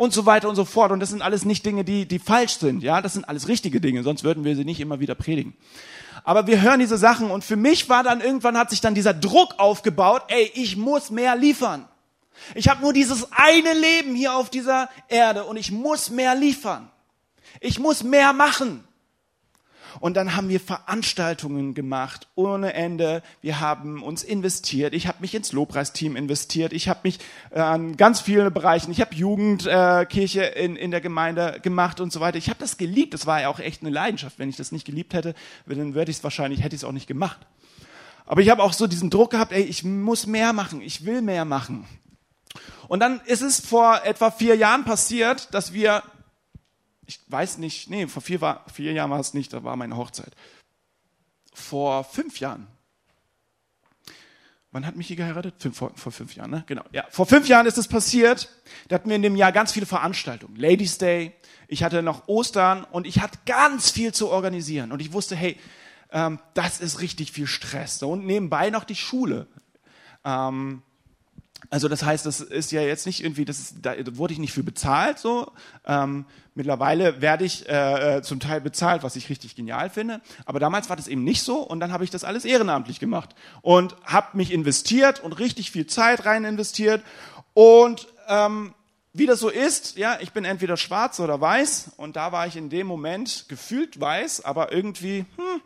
und 0.01 0.15
so 0.15 0.25
weiter 0.25 0.49
und 0.49 0.57
so 0.57 0.65
fort. 0.65 0.93
Und 0.93 1.01
das 1.01 1.11
sind 1.11 1.21
alles 1.21 1.45
nicht 1.45 1.67
Dinge, 1.67 1.85
die, 1.85 2.07
die 2.07 2.19
falsch 2.19 2.57
sind. 2.57 2.83
Ja, 2.83 3.03
das 3.03 3.13
sind 3.13 3.29
alles 3.29 3.49
richtige 3.49 3.83
Dinge, 3.83 4.03
sonst 4.03 4.25
würden 4.25 4.45
wir 4.45 4.57
sie 4.57 4.65
nicht 4.65 4.81
immer 4.81 4.99
wieder 4.99 5.15
predigen. 5.15 5.53
Aber 6.25 6.47
wir 6.47 6.63
hören 6.63 6.81
diese 6.81 6.97
Sachen 6.97 7.31
und 7.31 7.45
für 7.45 7.57
mich 7.57 7.91
war 7.91 8.03
dann 8.03 8.23
irgendwann 8.23 8.57
hat 8.57 8.71
sich 8.71 8.81
dann 8.81 8.95
dieser 8.95 9.13
Druck 9.13 9.57
aufgebaut, 9.59 10.23
ey, 10.29 10.51
ich 10.55 10.79
muss 10.79 11.11
mehr 11.11 11.37
liefern. 11.37 11.87
Ich 12.55 12.71
habe 12.71 12.81
nur 12.81 12.95
dieses 12.95 13.29
eine 13.33 13.75
Leben 13.75 14.15
hier 14.15 14.35
auf 14.35 14.49
dieser 14.49 14.89
Erde 15.09 15.45
und 15.45 15.59
ich 15.59 15.71
muss 15.71 16.09
mehr 16.09 16.35
liefern. 16.35 16.91
Ich 17.61 17.79
muss 17.79 18.03
mehr 18.03 18.33
machen. 18.33 18.83
Und 19.99 20.17
dann 20.17 20.37
haben 20.37 20.49
wir 20.49 20.61
Veranstaltungen 20.61 21.75
gemacht 21.75 22.29
ohne 22.35 22.75
Ende. 22.75 23.23
Wir 23.41 23.61
haben 23.61 24.03
uns 24.03 24.23
investiert. 24.23 24.95
Ich 24.95 25.09
habe 25.09 25.19
mich 25.21 25.35
ins 25.35 25.53
Lobpreisteam 25.53 26.17
investiert. 26.17 26.73
Ich 26.73 26.89
habe 26.89 27.01
mich 27.03 27.19
äh, 27.51 27.61
an 27.61 27.97
ganz 27.97 28.21
vielen 28.21 28.53
Bereichen. 28.53 28.93
Ich 28.93 29.01
habe 29.01 29.15
Jugendkirche 29.15 30.57
äh, 30.57 30.65
in, 30.65 30.77
in 30.77 30.91
der 30.91 31.01
Gemeinde 31.01 31.59
gemacht 31.63 32.01
und 32.01 32.13
so 32.13 32.21
weiter. 32.21 32.39
Ich 32.39 32.49
habe 32.49 32.61
das 32.61 32.77
geliebt. 32.77 33.15
Das 33.15 33.27
war 33.27 33.41
ja 33.41 33.49
auch 33.49 33.59
echt 33.59 33.83
eine 33.83 33.91
Leidenschaft. 33.91 34.39
Wenn 34.39 34.49
ich 34.49 34.57
das 34.57 34.73
nicht 34.73 34.87
geliebt 34.87 35.15
hätte, 35.15 35.35
dann 35.67 35.95
würde 35.95 36.11
ich 36.11 36.19
es 36.19 36.25
wahrscheinlich, 36.25 36.63
hätte 36.63 36.77
ich 36.77 36.83
es 36.83 36.85
auch 36.85 36.93
nicht 36.93 37.07
gemacht. 37.07 37.39
Aber 38.27 38.43
ich 38.43 38.51
habe 38.51 38.63
auch 38.63 38.73
so 38.73 38.87
diesen 38.87 39.11
Druck 39.11 39.31
gehabt, 39.31 39.51
ey, 39.53 39.63
ich 39.63 39.83
muss 39.83 40.27
mehr 40.27 40.53
machen. 40.53 40.83
Ich 40.83 41.05
will 41.05 41.21
mehr 41.21 41.45
machen. 41.45 41.87
Und 42.89 43.01
dann 43.01 43.21
ist 43.27 43.43
es 43.43 43.61
vor 43.61 44.05
etwa 44.05 44.31
vier 44.31 44.57
Jahren 44.57 44.85
passiert, 44.85 45.53
dass 45.55 45.73
wir 45.73 46.03
ich 47.11 47.21
weiß 47.27 47.59
nicht, 47.59 47.91
nee, 47.91 48.07
vor 48.07 48.23
vier, 48.23 48.41
war, 48.41 48.65
vier 48.73 48.93
Jahren 48.93 49.11
war 49.11 49.19
es 49.19 49.35
nicht, 49.35 49.53
da 49.53 49.65
war 49.65 49.75
meine 49.75 49.97
Hochzeit. 49.97 50.33
Vor 51.53 52.05
fünf 52.05 52.39
Jahren. 52.39 52.69
Wann 54.71 54.87
hat 54.87 54.95
Michi 54.95 55.17
geheiratet? 55.17 55.57
Fünf, 55.59 55.77
vor, 55.77 55.91
vor, 55.97 56.13
fünf 56.13 56.37
Jahren, 56.37 56.53
ne? 56.53 56.63
Genau. 56.69 56.85
Ja, 56.93 57.05
vor 57.11 57.27
fünf 57.27 57.49
Jahren 57.49 57.67
ist 57.67 57.79
es 57.79 57.89
passiert. 57.89 58.49
Da 58.87 58.95
hatten 58.95 59.09
wir 59.09 59.17
in 59.17 59.23
dem 59.23 59.35
Jahr 59.35 59.51
ganz 59.51 59.73
viele 59.73 59.87
Veranstaltungen. 59.87 60.55
Ladies 60.55 60.99
Day. 60.99 61.33
Ich 61.67 61.83
hatte 61.83 62.01
noch 62.03 62.29
Ostern 62.29 62.85
und 62.85 63.09
ich 63.09 63.21
hatte 63.21 63.41
ganz 63.45 63.91
viel 63.91 64.15
zu 64.15 64.29
organisieren. 64.29 64.93
Und 64.93 65.01
ich 65.01 65.13
wusste, 65.13 65.35
hey, 65.35 65.59
ähm, 66.13 66.39
das 66.55 66.81
ist 66.81 67.01
richtig 67.01 67.33
viel 67.33 67.49
Stress. 67.49 68.01
Und 68.05 68.25
nebenbei 68.25 68.71
noch 68.71 68.85
die 68.85 68.95
Schule. 68.95 69.49
Ähm, 70.25 70.83
Also 71.69 71.89
das 71.89 72.03
heißt, 72.03 72.25
das 72.25 72.41
ist 72.41 72.73
ja 72.73 72.81
jetzt 72.81 73.07
nicht 73.07 73.23
irgendwie, 73.23 73.45
das 73.45 73.59
ist, 73.59 73.77
da 73.83 73.95
wurde 74.17 74.33
ich 74.33 74.39
nicht 74.39 74.53
für 74.53 74.63
bezahlt 74.63 75.19
so. 75.19 75.53
Ähm, 75.87 76.25
mittlerweile 76.55 77.21
werde 77.21 77.45
ich 77.45 77.69
äh, 77.69 78.19
äh, 78.19 78.23
zum 78.23 78.41
Teil 78.41 78.61
bezahlt, 78.61 79.03
was 79.03 79.17
ich 79.17 79.29
richtig 79.29 79.57
genial 79.57 79.91
finde. 79.91 80.21
Aber 80.47 80.59
damals 80.59 80.89
war 80.89 80.97
das 80.97 81.09
eben 81.09 81.23
nicht 81.23 81.43
so 81.43 81.59
und 81.59 81.81
dann 81.81 81.93
habe 81.93 82.05
ich 82.05 82.11
das 82.11 82.25
alles 82.25 82.45
ehrenamtlich 82.45 82.99
gemacht 82.99 83.35
und 83.61 83.95
habe 84.05 84.37
mich 84.37 84.53
investiert 84.53 85.21
und 85.21 85.39
richtig 85.39 85.71
viel 85.71 85.87
Zeit 85.87 86.25
rein 86.25 86.45
investiert 86.45 87.03
und 87.53 88.09
ähm, 88.29 88.75
wie 89.13 89.27
das 89.27 89.41
so 89.41 89.49
ist, 89.49 89.99
ja, 89.99 90.19
ich 90.21 90.31
bin 90.31 90.45
entweder 90.45 90.77
schwarz 90.77 91.19
oder 91.19 91.41
weiß 91.41 91.93
und 91.97 92.15
da 92.15 92.31
war 92.31 92.47
ich 92.47 92.57
in 92.57 92.71
dem 92.71 92.87
Moment 92.87 93.47
gefühlt 93.49 94.01
weiß, 94.01 94.45
aber 94.45 94.73
irgendwie, 94.73 95.25
hm, 95.37 95.61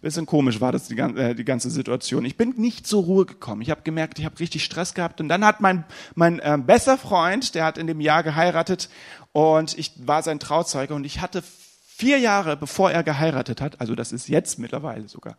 bisschen 0.00 0.24
komisch 0.24 0.62
war 0.62 0.72
das 0.72 0.88
die, 0.88 0.96
äh, 0.98 1.34
die 1.34 1.44
ganze 1.44 1.70
Situation. 1.70 2.24
Ich 2.24 2.38
bin 2.38 2.54
nicht 2.56 2.86
zur 2.86 3.02
Ruhe 3.04 3.26
gekommen. 3.26 3.60
Ich 3.60 3.70
habe 3.70 3.82
gemerkt, 3.82 4.18
ich 4.18 4.24
habe 4.24 4.40
richtig 4.40 4.64
Stress 4.64 4.94
gehabt 4.94 5.20
und 5.20 5.28
dann 5.28 5.44
hat 5.44 5.60
mein 5.60 5.84
mein 6.14 6.38
äh, 6.38 6.56
bester 6.58 6.96
Freund, 6.96 7.54
der 7.54 7.66
hat 7.66 7.76
in 7.76 7.86
dem 7.86 8.00
Jahr 8.00 8.22
geheiratet 8.22 8.88
und 9.32 9.76
ich 9.76 9.92
war 10.06 10.22
sein 10.22 10.40
Trauzeuge 10.40 10.94
und 10.94 11.04
ich 11.04 11.20
hatte 11.20 11.42
vier 11.86 12.18
Jahre, 12.18 12.56
bevor 12.56 12.90
er 12.90 13.02
geheiratet 13.02 13.60
hat, 13.60 13.82
also 13.82 13.94
das 13.94 14.12
ist 14.12 14.28
jetzt 14.28 14.58
mittlerweile 14.58 15.08
sogar, 15.08 15.36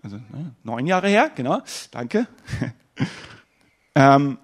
also 0.00 0.16
ne, 0.16 0.54
neun 0.62 0.86
Jahre 0.86 1.08
her, 1.08 1.30
genau, 1.34 1.60
danke. 1.90 2.28
ähm, 3.96 4.38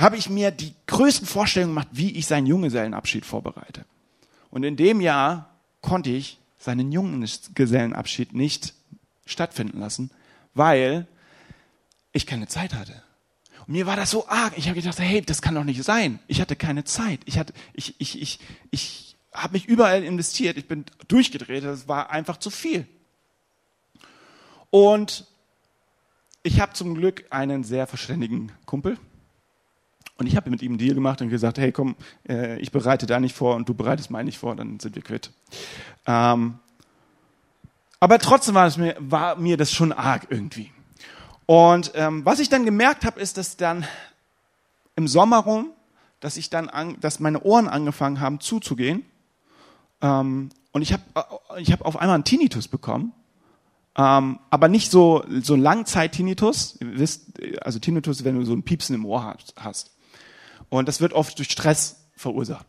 habe 0.00 0.16
ich 0.16 0.30
mir 0.30 0.50
die 0.50 0.74
größten 0.86 1.26
Vorstellungen 1.26 1.74
gemacht, 1.74 1.88
wie 1.92 2.12
ich 2.12 2.26
seinen 2.26 2.46
Junggesellenabschied 2.46 3.24
vorbereite. 3.24 3.84
Und 4.50 4.64
in 4.64 4.76
dem 4.76 5.00
Jahr 5.00 5.50
konnte 5.80 6.10
ich 6.10 6.38
seinen 6.58 6.92
Junggesellenabschied 6.92 8.34
nicht 8.34 8.74
stattfinden 9.26 9.78
lassen, 9.78 10.10
weil 10.54 11.06
ich 12.12 12.26
keine 12.26 12.48
Zeit 12.48 12.74
hatte. 12.74 13.02
Und 13.66 13.72
mir 13.72 13.86
war 13.86 13.96
das 13.96 14.10
so 14.10 14.28
arg. 14.28 14.56
Ich 14.56 14.68
habe 14.68 14.80
gedacht, 14.80 14.98
hey, 14.98 15.22
das 15.22 15.42
kann 15.42 15.54
doch 15.54 15.64
nicht 15.64 15.82
sein. 15.82 16.18
Ich 16.26 16.40
hatte 16.40 16.56
keine 16.56 16.84
Zeit. 16.84 17.20
Ich 17.24 17.40
ich, 17.74 17.94
ich, 17.98 18.20
ich, 18.20 18.40
ich 18.70 19.16
habe 19.32 19.52
mich 19.52 19.66
überall 19.66 20.02
investiert. 20.02 20.56
Ich 20.56 20.66
bin 20.66 20.84
durchgedreht. 21.08 21.64
Das 21.64 21.88
war 21.88 22.10
einfach 22.10 22.38
zu 22.38 22.50
viel. 22.50 22.86
Und 24.70 25.26
ich 26.42 26.60
habe 26.60 26.72
zum 26.72 26.94
Glück 26.94 27.24
einen 27.30 27.64
sehr 27.64 27.86
verständigen 27.86 28.52
Kumpel, 28.64 28.98
und 30.20 30.26
ich 30.26 30.36
habe 30.36 30.50
mit 30.50 30.60
ihm 30.60 30.72
einen 30.72 30.78
Deal 30.78 30.94
gemacht 30.94 31.22
und 31.22 31.30
gesagt, 31.30 31.58
hey 31.58 31.72
komm, 31.72 31.96
äh, 32.28 32.58
ich 32.60 32.70
bereite 32.70 33.06
da 33.06 33.18
nicht 33.18 33.34
vor 33.34 33.56
und 33.56 33.66
du 33.70 33.72
bereitest 33.72 34.10
meinen 34.10 34.26
nicht 34.26 34.36
vor, 34.36 34.54
dann 34.54 34.78
sind 34.78 34.94
wir 34.94 35.02
quitt. 35.02 35.32
Ähm, 36.06 36.58
aber 38.00 38.18
trotzdem 38.18 38.54
war, 38.54 38.78
mir, 38.78 38.96
war, 38.98 39.36
mir, 39.36 39.56
das 39.56 39.72
schon 39.72 39.92
arg 39.92 40.26
irgendwie. 40.28 40.70
Und 41.46 41.92
ähm, 41.94 42.22
was 42.26 42.38
ich 42.38 42.50
dann 42.50 42.66
gemerkt 42.66 43.06
habe, 43.06 43.18
ist, 43.18 43.38
dass 43.38 43.56
dann 43.56 43.86
im 44.94 45.08
Sommer 45.08 45.38
rum, 45.38 45.70
dass 46.20 46.36
ich 46.36 46.50
dann, 46.50 46.68
an, 46.68 46.98
dass 47.00 47.18
meine 47.18 47.42
Ohren 47.42 47.66
angefangen 47.66 48.20
haben 48.20 48.40
zuzugehen. 48.40 49.06
Ähm, 50.02 50.50
und 50.72 50.82
ich 50.82 50.92
habe 50.92 51.02
äh, 51.14 51.62
ich 51.62 51.72
hab 51.72 51.80
auf 51.80 51.96
einmal 51.96 52.16
einen 52.16 52.24
Tinnitus 52.24 52.68
bekommen. 52.68 53.14
Ähm, 53.96 54.38
aber 54.50 54.68
nicht 54.68 54.90
so, 54.90 55.24
so 55.40 55.56
Langzeit-Tinnitus. 55.56 56.76
Ihr 56.82 56.98
wisst, 56.98 57.40
also 57.62 57.78
Tinnitus, 57.78 58.22
wenn 58.22 58.38
du 58.38 58.44
so 58.44 58.52
ein 58.52 58.62
Piepsen 58.64 58.94
im 58.94 59.06
Ohr 59.06 59.34
hast. 59.56 59.96
Und 60.70 60.88
das 60.88 61.00
wird 61.00 61.12
oft 61.12 61.38
durch 61.38 61.50
Stress 61.50 62.06
verursacht. 62.16 62.66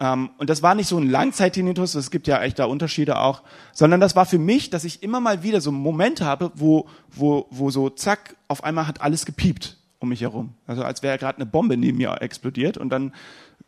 Ähm, 0.00 0.30
und 0.38 0.50
das 0.50 0.62
war 0.62 0.74
nicht 0.74 0.88
so 0.88 0.98
ein 0.98 1.08
Langzeit-Tinnitus, 1.08 1.94
es 1.94 2.10
gibt 2.10 2.26
ja 2.26 2.42
echt 2.42 2.58
da 2.58 2.64
Unterschiede 2.66 3.18
auch, 3.18 3.42
sondern 3.72 4.00
das 4.00 4.16
war 4.16 4.26
für 4.26 4.38
mich, 4.38 4.70
dass 4.70 4.84
ich 4.84 5.02
immer 5.02 5.20
mal 5.20 5.42
wieder 5.42 5.60
so 5.60 5.70
einen 5.70 5.78
Moment 5.78 6.20
habe, 6.20 6.50
wo, 6.54 6.88
wo, 7.10 7.46
wo 7.50 7.70
so 7.70 7.88
zack, 7.90 8.36
auf 8.48 8.64
einmal 8.64 8.86
hat 8.86 9.00
alles 9.00 9.24
gepiept 9.24 9.78
um 10.00 10.10
mich 10.10 10.20
herum. 10.20 10.54
Also 10.66 10.84
als 10.84 11.02
wäre 11.02 11.18
gerade 11.18 11.38
eine 11.38 11.46
Bombe 11.46 11.76
neben 11.76 11.98
mir 11.98 12.20
explodiert 12.20 12.76
und 12.76 12.90
dann 12.90 13.12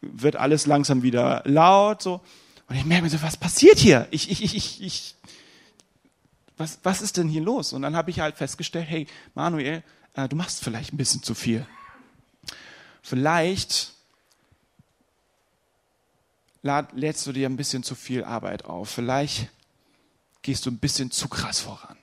wird 0.01 0.37
alles 0.37 0.67
langsam 0.67 1.03
wieder 1.03 1.43
laut, 1.45 2.03
so. 2.03 2.21
Und 2.69 2.77
ich 2.77 2.85
merke 2.85 3.05
mir 3.05 3.11
so, 3.11 3.23
was 3.23 3.37
passiert 3.37 3.79
hier? 3.79 4.09
Ich, 4.11 4.31
ich, 4.31 4.43
ich, 4.43 4.57
ich, 4.57 4.83
ich 4.83 5.15
was, 6.57 6.81
was 6.83 7.03
ist 7.03 7.17
denn 7.17 7.29
hier 7.29 7.43
los? 7.43 7.73
Und 7.73 7.83
dann 7.83 7.95
habe 7.95 8.11
ich 8.11 8.21
halt 8.21 8.37
festgestellt, 8.37 8.87
hey, 8.89 9.07
Manuel, 9.35 9.83
äh, 10.15 10.29
du 10.29 10.37
machst 10.37 10.65
vielleicht 10.65 10.93
ein 10.93 10.97
bisschen 10.97 11.23
zu 11.23 11.35
viel. 11.35 11.67
Vielleicht 13.09 13.93
lädst 16.61 17.25
du 17.25 17.33
dir 17.33 17.49
ein 17.49 17.57
bisschen 17.57 17.85
zu 17.85 17.95
viel 17.95 18.25
Arbeit 18.25 18.65
auf. 18.65 18.91
Vielleicht 18.91 19.49
gehst 20.43 20.67
du 20.67 20.73
ein 20.73 20.79
bisschen 20.79 21.13
zu 21.13 21.29
krass 21.29 21.61
voran. 21.61 21.97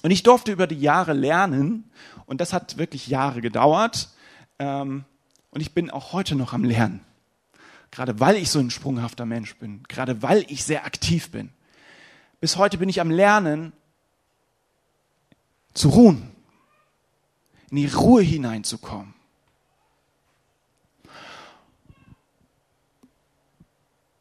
Und 0.00 0.10
ich 0.10 0.22
durfte 0.22 0.52
über 0.52 0.66
die 0.66 0.80
Jahre 0.80 1.12
lernen, 1.12 1.90
und 2.24 2.40
das 2.40 2.54
hat 2.54 2.78
wirklich 2.78 3.08
Jahre 3.08 3.42
gedauert, 3.42 4.08
ähm, 4.58 5.04
und 5.50 5.60
ich 5.60 5.74
bin 5.74 5.90
auch 5.90 6.14
heute 6.14 6.34
noch 6.34 6.54
am 6.54 6.64
Lernen. 6.64 7.04
Gerade 7.90 8.18
weil 8.20 8.36
ich 8.36 8.50
so 8.50 8.60
ein 8.60 8.70
sprunghafter 8.70 9.26
Mensch 9.26 9.54
bin, 9.56 9.82
gerade 9.82 10.22
weil 10.22 10.46
ich 10.48 10.64
sehr 10.64 10.86
aktiv 10.86 11.30
bin. 11.30 11.50
Bis 12.40 12.56
heute 12.56 12.78
bin 12.78 12.88
ich 12.88 13.02
am 13.02 13.10
Lernen, 13.10 13.74
zu 15.74 15.90
ruhen, 15.90 16.30
in 17.70 17.76
die 17.76 17.86
Ruhe 17.88 18.22
hineinzukommen. 18.22 19.17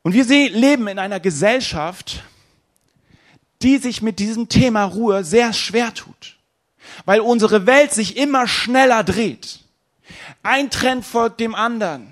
Und 0.08 0.14
wir 0.14 0.24
leben 0.24 0.88
in 0.88 1.00
einer 1.00 1.20
Gesellschaft, 1.20 2.24
die 3.62 3.78
sich 3.78 4.02
mit 4.02 4.20
diesem 4.20 4.48
Thema 4.48 4.86
Ruhe 4.86 5.26
sehr 5.26 5.52
schwer 5.52 5.94
tut, 5.94 6.38
weil 7.04 7.20
unsere 7.20 7.66
Welt 7.66 7.92
sich 7.92 8.16
immer 8.16 8.48
schneller 8.48 9.04
dreht. 9.04 9.60
Ein 10.44 10.70
Trend 10.70 11.04
folgt 11.04 11.42
dem 11.42 11.54
anderen. 11.56 12.08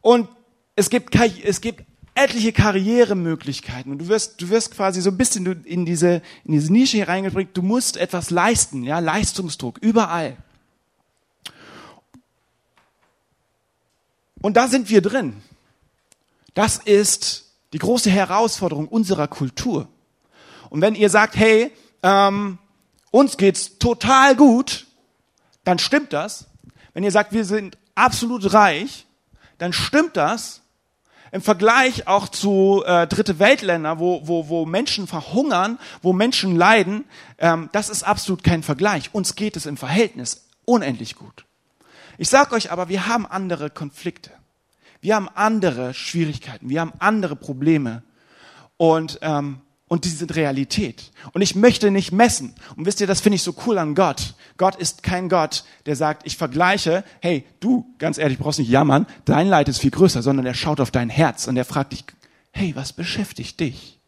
Und 0.00 0.30
es 0.76 0.88
gibt, 0.88 1.14
es 1.14 1.60
gibt 1.60 1.84
etliche 2.14 2.54
Karrieremöglichkeiten 2.54 3.92
und 3.92 3.98
du 3.98 4.08
wirst, 4.08 4.40
du 4.40 4.48
wirst 4.48 4.74
quasi 4.74 5.02
so 5.02 5.10
ein 5.10 5.18
bisschen 5.18 5.62
in 5.64 5.84
diese, 5.84 6.22
in 6.46 6.52
diese 6.52 6.72
Nische 6.72 6.96
hereingebracht. 6.96 7.48
Du 7.52 7.60
musst 7.60 7.98
etwas 7.98 8.30
leisten, 8.30 8.82
ja, 8.82 8.98
Leistungsdruck, 8.98 9.76
überall. 9.82 10.38
Und 14.42 14.56
da 14.56 14.68
sind 14.68 14.90
wir 14.90 15.00
drin. 15.00 15.42
Das 16.54 16.76
ist 16.76 17.46
die 17.72 17.78
große 17.78 18.10
Herausforderung 18.10 18.88
unserer 18.88 19.28
Kultur. 19.28 19.88
Und 20.68 20.82
wenn 20.82 20.94
ihr 20.94 21.08
sagt, 21.08 21.36
hey, 21.36 21.72
ähm, 22.02 22.58
uns 23.10 23.36
geht's 23.36 23.78
total 23.78 24.36
gut, 24.36 24.86
dann 25.64 25.78
stimmt 25.78 26.12
das. 26.12 26.46
Wenn 26.92 27.04
ihr 27.04 27.12
sagt, 27.12 27.32
wir 27.32 27.44
sind 27.44 27.78
absolut 27.94 28.52
reich, 28.52 29.06
dann 29.58 29.72
stimmt 29.72 30.16
das. 30.16 30.60
Im 31.30 31.40
Vergleich 31.40 32.08
auch 32.08 32.28
zu 32.28 32.82
äh, 32.84 33.06
dritte 33.06 33.38
Weltländer, 33.38 33.98
wo, 33.98 34.26
wo, 34.26 34.48
wo 34.48 34.66
Menschen 34.66 35.06
verhungern, 35.06 35.78
wo 36.02 36.12
Menschen 36.12 36.56
leiden, 36.56 37.04
ähm, 37.38 37.70
das 37.72 37.88
ist 37.88 38.02
absolut 38.02 38.44
kein 38.44 38.62
Vergleich. 38.62 39.14
Uns 39.14 39.34
geht 39.34 39.56
es 39.56 39.64
im 39.64 39.78
Verhältnis 39.78 40.48
unendlich 40.66 41.16
gut. 41.16 41.46
Ich 42.18 42.28
sage 42.28 42.54
euch 42.54 42.70
aber, 42.70 42.88
wir 42.88 43.06
haben 43.06 43.26
andere 43.26 43.70
Konflikte. 43.70 44.30
Wir 45.00 45.16
haben 45.16 45.28
andere 45.34 45.94
Schwierigkeiten. 45.94 46.68
Wir 46.68 46.80
haben 46.80 46.92
andere 46.98 47.36
Probleme. 47.36 48.02
Und, 48.76 49.18
ähm, 49.22 49.60
und 49.88 50.04
die 50.04 50.08
sind 50.08 50.34
Realität. 50.36 51.10
Und 51.32 51.42
ich 51.42 51.54
möchte 51.54 51.90
nicht 51.90 52.12
messen. 52.12 52.54
Und 52.76 52.86
wisst 52.86 53.00
ihr, 53.00 53.06
das 53.06 53.20
finde 53.20 53.36
ich 53.36 53.42
so 53.42 53.54
cool 53.66 53.78
an 53.78 53.94
Gott. 53.94 54.34
Gott 54.56 54.76
ist 54.76 55.02
kein 55.02 55.28
Gott, 55.28 55.64
der 55.86 55.96
sagt, 55.96 56.26
ich 56.26 56.36
vergleiche, 56.36 57.04
hey, 57.20 57.44
du, 57.60 57.92
ganz 57.98 58.18
ehrlich, 58.18 58.38
brauchst 58.38 58.60
nicht 58.60 58.70
jammern, 58.70 59.06
dein 59.24 59.48
Leid 59.48 59.68
ist 59.68 59.80
viel 59.80 59.90
größer, 59.90 60.22
sondern 60.22 60.46
er 60.46 60.54
schaut 60.54 60.80
auf 60.80 60.90
dein 60.90 61.10
Herz 61.10 61.46
und 61.46 61.56
er 61.56 61.64
fragt 61.64 61.92
dich, 61.92 62.04
hey, 62.52 62.74
was 62.76 62.92
beschäftigt 62.92 63.58
dich? 63.60 63.98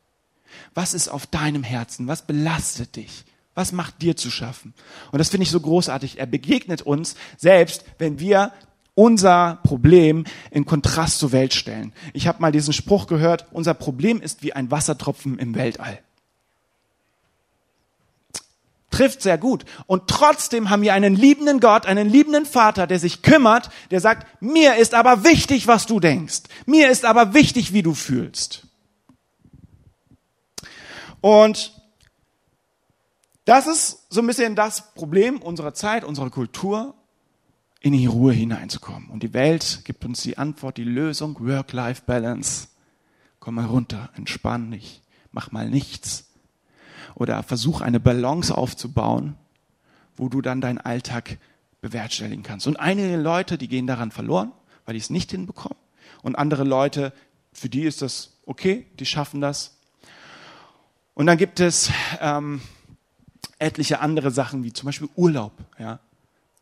Was 0.74 0.94
ist 0.94 1.08
auf 1.08 1.26
deinem 1.26 1.62
Herzen? 1.62 2.06
Was 2.06 2.26
belastet 2.26 2.96
dich? 2.96 3.24
Was 3.54 3.72
macht 3.72 4.02
dir 4.02 4.16
zu 4.16 4.30
schaffen? 4.30 4.74
Und 5.12 5.18
das 5.18 5.28
finde 5.28 5.44
ich 5.44 5.50
so 5.50 5.60
großartig. 5.60 6.18
Er 6.18 6.26
begegnet 6.26 6.82
uns 6.82 7.14
selbst, 7.36 7.84
wenn 7.98 8.18
wir 8.18 8.52
unser 8.94 9.58
Problem 9.64 10.24
in 10.50 10.66
Kontrast 10.66 11.18
zur 11.18 11.32
Welt 11.32 11.54
stellen. 11.54 11.92
Ich 12.12 12.26
habe 12.26 12.40
mal 12.40 12.52
diesen 12.52 12.72
Spruch 12.72 13.06
gehört, 13.06 13.46
unser 13.52 13.74
Problem 13.74 14.20
ist 14.20 14.42
wie 14.42 14.52
ein 14.52 14.70
Wassertropfen 14.70 15.38
im 15.38 15.54
Weltall. 15.54 15.98
Trifft 18.90 19.22
sehr 19.22 19.38
gut. 19.38 19.64
Und 19.86 20.06
trotzdem 20.06 20.70
haben 20.70 20.82
wir 20.82 20.94
einen 20.94 21.16
liebenden 21.16 21.58
Gott, 21.58 21.84
einen 21.84 22.08
liebenden 22.08 22.46
Vater, 22.46 22.86
der 22.86 23.00
sich 23.00 23.22
kümmert, 23.22 23.70
der 23.90 24.00
sagt, 24.00 24.40
mir 24.40 24.76
ist 24.76 24.94
aber 24.94 25.24
wichtig, 25.24 25.66
was 25.66 25.86
du 25.86 25.98
denkst. 25.98 26.42
Mir 26.64 26.88
ist 26.90 27.04
aber 27.04 27.34
wichtig, 27.34 27.72
wie 27.72 27.82
du 27.82 27.94
fühlst. 27.94 28.68
Und 31.20 31.73
das 33.44 33.66
ist 33.66 34.06
so 34.10 34.20
ein 34.20 34.26
bisschen 34.26 34.56
das 34.56 34.94
Problem 34.94 35.42
unserer 35.42 35.74
Zeit, 35.74 36.04
unserer 36.04 36.30
Kultur 36.30 36.94
in 37.80 37.92
die 37.92 38.06
Ruhe 38.06 38.32
hineinzukommen. 38.32 39.10
Und 39.10 39.22
die 39.22 39.34
Welt 39.34 39.82
gibt 39.84 40.04
uns 40.04 40.22
die 40.22 40.38
Antwort, 40.38 40.78
die 40.78 40.84
Lösung, 40.84 41.38
Work-Life-Balance. 41.38 42.68
Komm 43.40 43.56
mal 43.56 43.66
runter, 43.66 44.10
entspann 44.16 44.70
dich, 44.70 45.02
mach 45.32 45.52
mal 45.52 45.68
nichts. 45.68 46.26
oder 47.14 47.42
versuch 47.42 47.80
eine 47.80 48.00
Balance 48.00 48.56
aufzubauen, 48.56 49.36
wo 50.16 50.28
du 50.28 50.40
dann 50.40 50.60
deinen 50.60 50.78
Alltag 50.78 51.38
bewerkstelligen 51.80 52.42
kannst. 52.42 52.66
Und 52.66 52.78
einige 52.78 53.16
Leute, 53.16 53.58
die 53.58 53.68
gehen 53.68 53.86
daran 53.86 54.10
verloren, 54.10 54.52
weil 54.84 54.94
die 54.94 55.00
es 55.00 55.10
nicht 55.10 55.30
hinbekommen. 55.30 55.78
Und 56.22 56.36
andere 56.36 56.64
Leute, 56.64 57.12
für 57.52 57.68
die 57.68 57.82
ist 57.82 58.02
das 58.02 58.38
okay, 58.46 58.86
die 58.98 59.06
schaffen 59.06 59.40
das. 59.40 59.76
Und 61.14 61.26
dann 61.26 61.38
gibt 61.38 61.60
es 61.60 61.90
ähm, 62.20 62.60
etliche 63.64 64.00
andere 64.00 64.30
Sachen, 64.30 64.62
wie 64.62 64.72
zum 64.72 64.86
Beispiel 64.86 65.08
Urlaub. 65.16 65.52
Ja? 65.78 66.00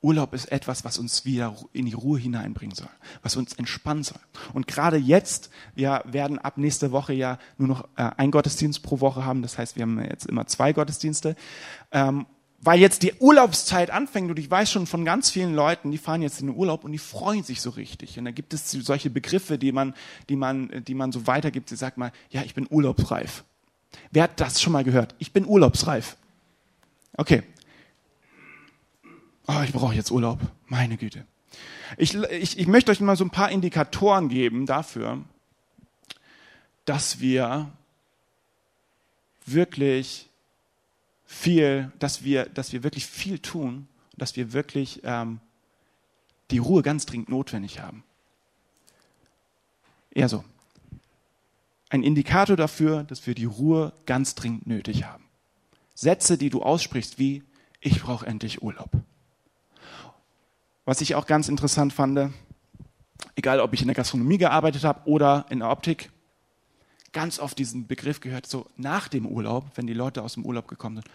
Urlaub 0.03 0.35
ist 0.35 0.51
etwas, 0.51 0.85
was 0.85 0.99
uns 0.99 1.25
wieder 1.25 1.55
in 1.73 1.87
die 1.87 1.93
Ruhe 1.93 2.19
hineinbringen 2.19 2.75
soll, 2.75 2.89
was 3.23 3.37
uns 3.37 3.55
entspannen 3.55 4.03
soll. 4.03 4.19
Und 4.53 4.67
gerade 4.67 4.97
jetzt, 4.97 5.51
wir 5.75 6.03
werden 6.05 6.39
ab 6.39 6.59
nächste 6.59 6.91
Woche 6.91 7.13
ja 7.13 7.39
nur 7.57 7.69
noch 7.69 7.85
äh, 7.97 8.11
ein 8.17 8.33
Gottesdienst 8.33 8.83
pro 8.83 9.01
Woche 9.01 9.25
haben. 9.25 9.43
Das 9.43 9.59
heißt, 9.59 9.77
wir 9.77 9.83
haben 9.83 10.03
jetzt 10.03 10.27
immer 10.27 10.47
zwei 10.47 10.73
Gottesdienste. 10.73 11.37
Ähm, 11.93 12.27
weil 12.65 12.79
jetzt 12.79 13.03
die 13.03 13.15
Urlaubszeit 13.15 13.91
anfängt 13.91 14.31
und 14.31 14.39
ich 14.39 14.49
weiß 14.49 14.71
schon 14.71 14.87
von 14.87 15.05
ganz 15.05 15.31
vielen 15.31 15.53
Leuten, 15.53 15.91
die 15.91 15.99
fahren 15.99 16.23
jetzt 16.23 16.41
in 16.41 16.47
den 16.47 16.57
Urlaub 16.57 16.85
und 16.85 16.93
die 16.93 16.99
freuen 16.99 17.43
sich 17.43 17.61
so 17.61 17.71
richtig. 17.71 18.19
Und 18.19 18.25
da 18.25 18.31
gibt 18.31 18.55
es 18.55 18.71
solche 18.71 19.11
Begriffe, 19.11 19.59
die 19.59 19.73
man, 19.73 19.95
die 20.29 20.37
man, 20.37 20.71
die 20.87 20.95
man 20.95 21.11
so 21.11 21.27
weitergibt. 21.27 21.69
Sie 21.69 21.77
sagt 21.77 21.99
mal, 21.99 22.13
ja, 22.31 22.43
ich 22.43 22.55
bin 22.55 22.69
urlaubsreif. 22.71 23.43
Wer 24.13 24.25
hat 24.25 24.41
das 24.41 24.63
schon 24.63 24.73
mal 24.73 24.85
gehört? 24.85 25.17
Ich 25.19 25.33
bin 25.33 25.45
urlaubsreif. 25.45 26.17
Okay. 27.17 27.43
Oh, 29.47 29.61
ich 29.65 29.73
brauche 29.73 29.95
jetzt 29.95 30.11
Urlaub. 30.11 30.41
Meine 30.67 30.97
Güte. 30.97 31.27
Ich, 31.99 32.15
ich, 32.15 32.59
ich 32.59 32.67
möchte 32.67 32.91
euch 32.91 33.01
mal 33.01 33.17
so 33.17 33.25
ein 33.25 33.31
paar 33.31 33.51
Indikatoren 33.51 34.29
geben 34.29 34.67
dafür, 34.67 35.23
dass 36.85 37.21
wir 37.21 37.71
wirklich 39.45 40.29
viel, 41.27 41.93
dass 41.99 42.25
wir, 42.25 42.47
dass 42.47 42.73
wir 42.73 42.83
wirklich 42.83 43.07
viel 43.07 43.39
tun, 43.39 43.89
dass 44.17 44.37
wir 44.37 44.53
wirklich 44.53 45.01
ähm, 45.05 45.41
die 46.51 46.59
Ruhe 46.59 46.83
ganz 46.83 47.07
dringend 47.07 47.29
notwendig 47.29 47.81
haben. 47.81 48.05
Eher 50.11 50.29
so. 50.29 50.45
Ein 51.89 52.03
Indikator 52.03 52.57
dafür, 52.57 53.05
dass 53.05 53.27
wir 53.27 53.35
die 53.35 53.45
Ruhe 53.45 53.93
ganz 54.07 54.35
dringend 54.35 54.67
nötig 54.67 55.05
haben. 55.05 55.25
Sätze, 56.03 56.37
die 56.37 56.51
du 56.51 56.63
aussprichst, 56.63 57.21
wie 57.21 57.45
ich 57.81 58.03
brauche 58.03 58.27
endlich 58.27 58.61
Urlaub. 58.61 58.91
Was 60.85 61.01
ich 61.01 61.15
auch 61.15 61.27
ganz 61.27 61.49
interessant 61.49 61.93
fand, 61.93 62.33
egal 63.37 63.61
ob 63.61 63.73
ich 63.73 63.83
in 63.83 63.87
der 63.87 63.95
Gastronomie 63.95 64.37
gearbeitet 64.37 64.83
habe 64.83 65.09
oder 65.09 65.47
in 65.49 65.61
der 65.61 65.71
Optik, 65.71 66.11
ganz 67.13 67.39
oft 67.39 67.57
diesen 67.57 67.87
Begriff 67.87 68.19
gehört, 68.19 68.47
so 68.47 68.67
nach 68.77 69.07
dem 69.07 69.27
Urlaub, 69.27 69.65
wenn 69.77 69.87
die 69.87 69.95
Leute 69.95 70.23
aus 70.23 70.35
dem 70.35 70.45
Urlaub 70.45 70.67
gekommen 70.67 70.97
sind, 70.97 71.07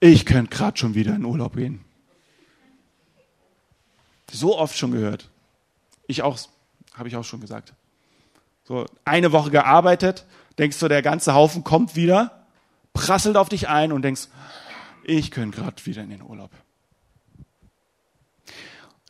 ich 0.00 0.26
könnte 0.26 0.50
gerade 0.50 0.76
schon 0.76 0.96
wieder 0.96 1.14
in 1.14 1.24
Urlaub 1.24 1.54
gehen. 1.54 1.84
So 4.28 4.58
oft 4.58 4.76
schon 4.76 4.90
gehört. 4.90 5.30
Ich 6.08 6.22
auch, 6.22 6.36
habe 6.94 7.08
ich 7.08 7.14
auch 7.14 7.24
schon 7.24 7.40
gesagt. 7.40 7.74
So 8.64 8.86
eine 9.04 9.30
Woche 9.30 9.52
gearbeitet, 9.52 10.26
denkst 10.58 10.80
du, 10.80 10.88
der 10.88 11.02
ganze 11.02 11.32
Haufen 11.32 11.62
kommt 11.62 11.94
wieder, 11.94 12.41
prasselt 12.92 13.36
auf 13.36 13.48
dich 13.48 13.68
ein 13.68 13.92
und 13.92 14.02
denkst, 14.02 14.28
ich 15.04 15.30
könnte 15.30 15.60
gerade 15.60 15.84
wieder 15.86 16.02
in 16.02 16.10
den 16.10 16.22
Urlaub. 16.22 16.50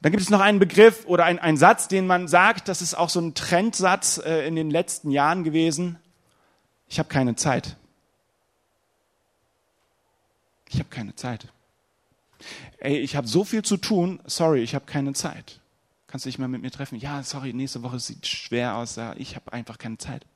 Dann 0.00 0.10
gibt 0.10 0.22
es 0.22 0.30
noch 0.30 0.40
einen 0.40 0.58
Begriff 0.58 1.04
oder 1.06 1.24
einen 1.24 1.56
Satz, 1.56 1.88
den 1.88 2.06
man 2.06 2.26
sagt, 2.26 2.68
das 2.68 2.82
ist 2.82 2.94
auch 2.94 3.08
so 3.08 3.20
ein 3.20 3.34
Trendsatz 3.34 4.18
äh, 4.18 4.46
in 4.46 4.56
den 4.56 4.70
letzten 4.70 5.10
Jahren 5.10 5.44
gewesen 5.44 5.98
ich 6.92 6.98
habe 6.98 7.08
keine 7.08 7.34
Zeit. 7.36 7.78
Ich 10.68 10.78
habe 10.78 10.90
keine 10.90 11.14
Zeit. 11.14 11.48
Ey, 12.76 12.98
ich 12.98 13.16
habe 13.16 13.26
so 13.26 13.44
viel 13.44 13.62
zu 13.62 13.78
tun, 13.78 14.20
sorry, 14.26 14.62
ich 14.62 14.74
habe 14.74 14.84
keine 14.84 15.14
Zeit. 15.14 15.62
Kannst 16.06 16.26
du 16.26 16.28
dich 16.28 16.38
mal 16.38 16.48
mit 16.48 16.60
mir 16.60 16.70
treffen? 16.70 16.98
Ja, 16.98 17.22
sorry, 17.22 17.54
nächste 17.54 17.82
Woche 17.82 17.98
sieht 17.98 18.26
schwer 18.26 18.76
aus, 18.76 18.96
ja, 18.96 19.14
ich 19.16 19.36
habe 19.36 19.54
einfach 19.54 19.78
keine 19.78 19.96
Zeit. 19.96 20.26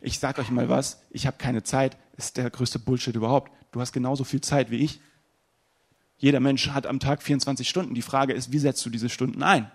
Ich 0.00 0.18
sage 0.18 0.40
euch 0.40 0.50
mal 0.50 0.70
was, 0.70 1.02
ich 1.10 1.26
habe 1.26 1.36
keine 1.36 1.62
Zeit, 1.62 1.98
ist 2.16 2.36
der 2.36 2.50
größte 2.50 2.78
Bullshit 2.78 3.14
überhaupt. 3.14 3.52
Du 3.72 3.80
hast 3.80 3.92
genauso 3.92 4.24
viel 4.24 4.40
Zeit 4.40 4.70
wie 4.70 4.78
ich. 4.78 5.00
Jeder 6.18 6.40
Mensch 6.40 6.70
hat 6.70 6.86
am 6.86 6.98
Tag 6.98 7.22
24 7.22 7.68
Stunden. 7.68 7.94
Die 7.94 8.02
Frage 8.02 8.32
ist, 8.32 8.52
wie 8.52 8.58
setzt 8.58 8.84
du 8.86 8.90
diese 8.90 9.08
Stunden 9.08 9.42
ein? 9.42 9.70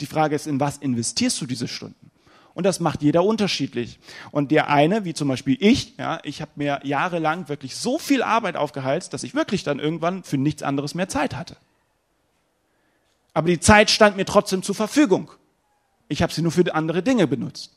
Die 0.00 0.06
Frage 0.06 0.34
ist, 0.34 0.46
in 0.46 0.58
was 0.58 0.78
investierst 0.78 1.40
du 1.40 1.46
diese 1.46 1.68
Stunden? 1.68 2.10
Und 2.54 2.64
das 2.64 2.80
macht 2.80 3.02
jeder 3.02 3.24
unterschiedlich. 3.24 4.00
Und 4.32 4.50
der 4.50 4.68
eine, 4.68 5.04
wie 5.04 5.14
zum 5.14 5.28
Beispiel 5.28 5.56
ich, 5.60 5.96
ja, 5.98 6.18
ich 6.24 6.40
habe 6.40 6.50
mir 6.56 6.80
jahrelang 6.82 7.48
wirklich 7.48 7.76
so 7.76 7.98
viel 7.98 8.22
Arbeit 8.22 8.56
aufgeheizt, 8.56 9.12
dass 9.12 9.22
ich 9.22 9.34
wirklich 9.34 9.62
dann 9.62 9.78
irgendwann 9.78 10.24
für 10.24 10.36
nichts 10.36 10.62
anderes 10.62 10.94
mehr 10.94 11.08
Zeit 11.08 11.36
hatte. 11.36 11.56
Aber 13.34 13.48
die 13.48 13.60
Zeit 13.60 13.90
stand 13.90 14.16
mir 14.16 14.24
trotzdem 14.24 14.62
zur 14.64 14.74
Verfügung. 14.74 15.30
Ich 16.08 16.22
habe 16.22 16.32
sie 16.32 16.42
nur 16.42 16.50
für 16.50 16.74
andere 16.74 17.02
Dinge 17.04 17.28
benutzt. 17.28 17.76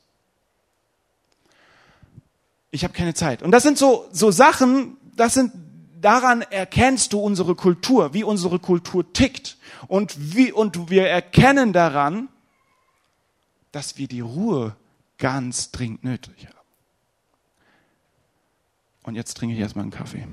Ich 2.74 2.82
habe 2.82 2.92
keine 2.92 3.14
Zeit. 3.14 3.40
Und 3.40 3.52
das 3.52 3.62
sind 3.62 3.78
so, 3.78 4.08
so 4.10 4.32
Sachen, 4.32 4.96
das 5.14 5.34
sind, 5.34 5.52
daran 6.00 6.42
erkennst 6.42 7.12
du 7.12 7.20
unsere 7.20 7.54
Kultur, 7.54 8.14
wie 8.14 8.24
unsere 8.24 8.58
Kultur 8.58 9.12
tickt. 9.12 9.58
Und 9.86 10.34
wie, 10.34 10.50
und 10.50 10.90
wir 10.90 11.06
erkennen 11.06 11.72
daran, 11.72 12.28
dass 13.70 13.96
wir 13.96 14.08
die 14.08 14.22
Ruhe 14.22 14.74
ganz 15.18 15.70
dringend 15.70 16.02
nötig 16.02 16.48
haben. 16.48 16.66
Und 19.04 19.14
jetzt 19.14 19.36
trinke 19.36 19.54
ich 19.54 19.60
erstmal 19.60 19.84
einen 19.84 19.92
Kaffee. 19.92 20.26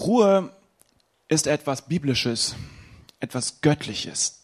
Ruhe 0.00 0.54
ist 1.28 1.46
etwas 1.46 1.86
Biblisches, 1.86 2.56
etwas 3.20 3.60
Göttliches. 3.60 4.40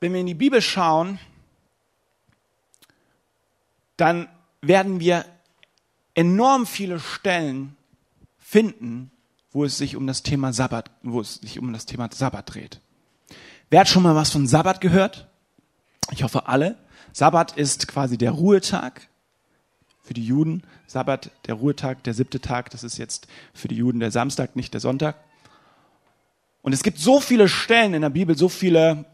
wenn 0.00 0.12
wir 0.12 0.20
in 0.20 0.26
die 0.26 0.34
Bibel 0.34 0.62
schauen, 0.62 1.18
dann 3.96 4.28
werden 4.60 5.00
wir 5.00 5.24
enorm 6.14 6.66
viele 6.66 7.00
Stellen 7.00 7.76
finden, 8.38 9.10
wo 9.52 9.64
es 9.64 9.78
sich 9.78 9.96
um 9.96 10.06
das 10.06 10.22
Thema 10.22 10.52
Sabbat, 10.52 10.90
wo 11.02 11.20
es 11.20 11.36
sich 11.36 11.58
um 11.58 11.72
das 11.72 11.86
Thema 11.86 12.08
Sabbat 12.12 12.54
dreht. 12.54 12.80
Wer 13.70 13.80
hat 13.80 13.88
schon 13.88 14.02
mal 14.02 14.14
was 14.14 14.30
von 14.30 14.46
Sabbat 14.46 14.80
gehört? 14.80 15.28
Ich 16.10 16.22
hoffe 16.22 16.46
alle. 16.46 16.78
Sabbat 17.12 17.56
ist 17.56 17.88
quasi 17.88 18.18
der 18.18 18.32
Ruhetag 18.32 19.08
für 20.02 20.14
die 20.14 20.24
Juden. 20.24 20.62
Sabbat, 20.86 21.30
der 21.46 21.54
Ruhetag, 21.54 22.02
der 22.04 22.14
siebte 22.14 22.40
Tag, 22.40 22.70
das 22.70 22.82
ist 22.82 22.98
jetzt 22.98 23.26
für 23.52 23.68
die 23.68 23.76
Juden 23.76 24.00
der 24.00 24.10
Samstag, 24.10 24.56
nicht 24.56 24.72
der 24.72 24.80
Sonntag. 24.80 25.16
Und 26.62 26.72
es 26.72 26.82
gibt 26.82 26.98
so 26.98 27.20
viele 27.20 27.48
Stellen 27.48 27.94
in 27.94 28.02
der 28.02 28.10
Bibel, 28.10 28.36
so 28.36 28.48
viele 28.48 29.04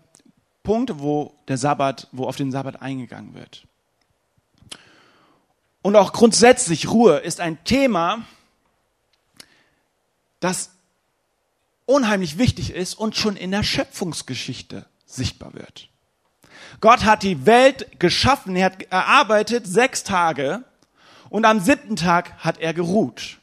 Punkte, 0.63 1.01
wo 1.01 1.35
der 1.49 1.59
Sabbat, 1.59 2.09
wo 2.13 2.27
auf 2.27 2.37
den 2.37 2.51
Sabbat 2.51 2.81
eingegangen 2.81 3.35
wird. 3.35 3.67
Und 5.83 5.97
auch 5.97 6.13
grundsätzlich 6.13 6.89
Ruhe 6.91 7.19
ist 7.19 7.41
ein 7.41 7.63
Thema, 7.65 8.25
das 10.41 10.71
unheimlich 11.87 12.39
wichtig 12.39 12.71
ist 12.71 12.95
und 12.95 13.17
schon 13.17 13.37
in 13.37 13.51
der 13.51 13.63
Schöpfungsgeschichte 13.63 14.87
sichtbar 15.07 15.53
wird. 15.55 15.89
Gott 16.81 17.05
hat 17.05 17.23
die 17.23 17.47
Welt 17.47 17.99
geschaffen, 17.99 18.57
er 18.57 18.67
hat 18.67 18.83
erarbeitet 18.91 19.67
sechs 19.67 20.05
Tage 20.05 20.65
und 21.31 21.45
am 21.45 21.61
siebten 21.61 21.97
Tag 21.97 22.33
hat 22.39 22.59
er 22.59 22.75
geruht. 22.75 23.39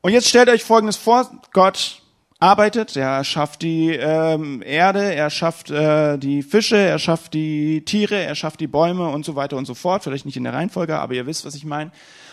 Und 0.00 0.12
jetzt 0.12 0.28
stellt 0.28 0.48
euch 0.48 0.64
Folgendes 0.64 0.96
vor, 0.96 1.30
Gott 1.52 2.02
arbeitet. 2.42 2.96
Er 2.96 3.22
schafft 3.22 3.62
die 3.62 3.90
ähm, 3.90 4.62
Erde, 4.62 5.14
er 5.14 5.30
schafft 5.30 5.70
äh, 5.70 6.18
die 6.18 6.42
Fische, 6.42 6.76
er 6.76 6.98
schafft 6.98 7.34
die 7.34 7.84
Tiere, 7.84 8.16
er 8.16 8.34
schafft 8.34 8.58
die 8.58 8.66
Bäume 8.66 9.08
und 9.08 9.24
so 9.24 9.36
weiter 9.36 9.56
und 9.56 9.64
so 9.64 9.74
fort. 9.74 10.02
Vielleicht 10.02 10.26
nicht 10.26 10.36
in 10.36 10.44
der 10.44 10.52
Reihenfolge, 10.52 10.98
aber 10.98 11.14
ihr 11.14 11.26
wisst, 11.26 11.46
was 11.46 11.54
ich 11.54 11.64
meine. 11.64 11.92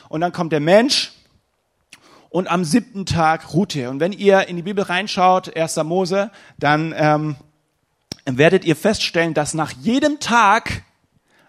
Und 0.10 0.22
dann 0.22 0.32
kommt 0.32 0.52
der 0.52 0.60
Mensch 0.60 1.12
und 2.30 2.50
am 2.50 2.64
siebten 2.64 3.06
Tag 3.06 3.54
ruht 3.54 3.76
er. 3.76 3.92
Und 3.92 4.00
wenn 4.00 4.12
ihr 4.12 4.48
in 4.48 4.56
die 4.56 4.64
Bibel 4.64 4.84
reinschaut, 4.84 5.56
1. 5.56 5.78
Mose, 5.84 6.32
dann 6.58 6.94
ähm, 6.98 7.36
werdet 8.38 8.66
ihr 8.66 8.76
feststellen, 8.76 9.34
dass 9.34 9.54
nach 9.54 9.72
jedem 9.72 10.20
Tag 10.20 10.84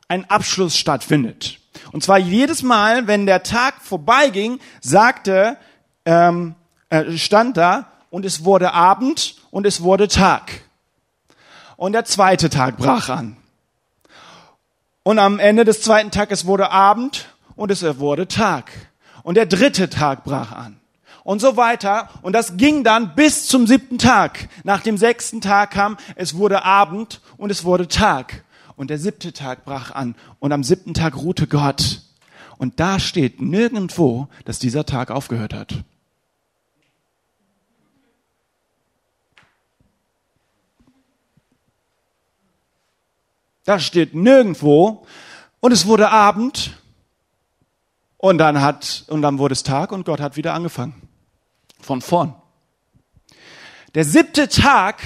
ein 0.08 0.28
Abschluss 0.28 0.76
stattfindet. 0.76 1.58
Und 1.92 2.02
zwar 2.02 2.18
jedes 2.18 2.62
Mal, 2.62 3.06
wenn 3.06 3.26
der 3.26 3.42
Tag 3.42 3.74
vorbeiging, 3.82 4.58
sagte, 4.80 5.56
ähm, 6.04 6.54
äh, 6.88 7.16
stand 7.16 7.56
da, 7.56 7.90
und 8.10 8.24
es 8.24 8.44
wurde 8.44 8.72
Abend 8.72 9.36
und 9.50 9.66
es 9.66 9.82
wurde 9.82 10.08
Tag. 10.08 10.62
Und 11.76 11.92
der 11.92 12.04
zweite 12.04 12.50
Tag 12.50 12.76
brach 12.76 13.08
an. 13.08 13.36
Und 15.02 15.18
am 15.18 15.38
Ende 15.38 15.64
des 15.64 15.80
zweiten 15.80 16.10
Tages 16.10 16.44
wurde 16.44 16.70
Abend 16.70 17.28
und 17.56 17.70
es 17.70 17.82
wurde 17.98 18.28
Tag. 18.28 18.70
Und 19.22 19.36
der 19.36 19.46
dritte 19.46 19.88
Tag 19.88 20.24
brach 20.24 20.52
an. 20.52 20.79
Und 21.22 21.40
so 21.40 21.56
weiter. 21.56 22.08
Und 22.22 22.32
das 22.32 22.56
ging 22.56 22.84
dann 22.84 23.14
bis 23.14 23.46
zum 23.46 23.66
siebten 23.66 23.98
Tag. 23.98 24.48
Nach 24.64 24.80
dem 24.80 24.96
sechsten 24.96 25.40
Tag 25.40 25.72
kam, 25.72 25.96
es 26.16 26.34
wurde 26.34 26.64
Abend 26.64 27.20
und 27.36 27.50
es 27.50 27.64
wurde 27.64 27.88
Tag. 27.88 28.44
Und 28.76 28.88
der 28.88 28.98
siebte 28.98 29.32
Tag 29.32 29.64
brach 29.64 29.90
an. 29.90 30.14
Und 30.38 30.52
am 30.52 30.64
siebten 30.64 30.94
Tag 30.94 31.16
ruhte 31.16 31.46
Gott. 31.46 32.02
Und 32.56 32.80
da 32.80 32.98
steht 32.98 33.40
nirgendwo, 33.40 34.28
dass 34.44 34.58
dieser 34.58 34.86
Tag 34.86 35.10
aufgehört 35.10 35.54
hat. 35.54 35.84
Das 43.64 43.84
steht 43.84 44.14
nirgendwo. 44.14 45.06
Und 45.60 45.72
es 45.72 45.86
wurde 45.86 46.10
Abend. 46.10 46.78
Und 48.16 48.38
dann 48.38 48.60
hat, 48.60 49.04
und 49.08 49.22
dann 49.22 49.38
wurde 49.38 49.52
es 49.52 49.62
Tag 49.62 49.92
und 49.92 50.04
Gott 50.04 50.20
hat 50.20 50.36
wieder 50.36 50.52
angefangen. 50.52 51.09
Von 51.80 52.00
vorn. 52.00 52.34
Der 53.94 54.04
siebte 54.04 54.48
Tag 54.48 55.02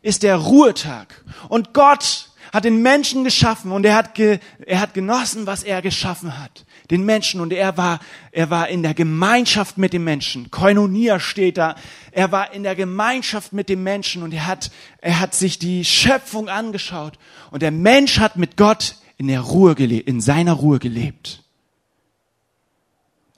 ist 0.00 0.22
der 0.22 0.36
Ruhetag. 0.36 1.24
Und 1.48 1.74
Gott 1.74 2.30
hat 2.52 2.64
den 2.64 2.82
Menschen 2.82 3.24
geschaffen 3.24 3.72
und 3.72 3.84
er 3.84 3.96
hat, 3.96 4.14
ge, 4.14 4.38
er 4.64 4.80
hat 4.80 4.94
genossen, 4.94 5.46
was 5.46 5.64
er 5.64 5.82
geschaffen 5.82 6.38
hat. 6.38 6.64
Den 6.90 7.04
Menschen 7.04 7.40
und 7.40 7.52
er 7.52 7.76
war, 7.76 7.98
er 8.30 8.48
war 8.48 8.68
in 8.68 8.82
der 8.82 8.94
Gemeinschaft 8.94 9.76
mit 9.76 9.92
dem 9.92 10.04
Menschen. 10.04 10.50
Koinonia 10.50 11.18
steht 11.18 11.56
da. 11.56 11.74
Er 12.12 12.30
war 12.30 12.52
in 12.52 12.62
der 12.62 12.76
Gemeinschaft 12.76 13.52
mit 13.52 13.68
dem 13.68 13.82
Menschen 13.82 14.22
und 14.22 14.32
er 14.32 14.46
hat, 14.46 14.70
er 15.00 15.18
hat 15.18 15.34
sich 15.34 15.58
die 15.58 15.84
Schöpfung 15.84 16.48
angeschaut 16.48 17.18
und 17.50 17.62
der 17.62 17.72
Mensch 17.72 18.20
hat 18.20 18.36
mit 18.36 18.56
Gott 18.56 18.96
in 19.16 19.26
der 19.26 19.40
Ruhe 19.40 19.74
gelebt, 19.74 20.06
in 20.06 20.20
seiner 20.20 20.52
Ruhe 20.52 20.78
gelebt. 20.78 21.42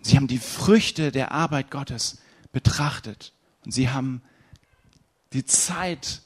Sie 0.02 0.16
haben 0.16 0.26
die 0.26 0.38
Früchte 0.38 1.10
der 1.10 1.32
Arbeit 1.32 1.70
Gottes 1.70 2.18
betrachtet 2.56 3.34
und 3.66 3.72
sie 3.72 3.90
haben 3.90 4.22
die 5.34 5.44
Zeit 5.44 6.22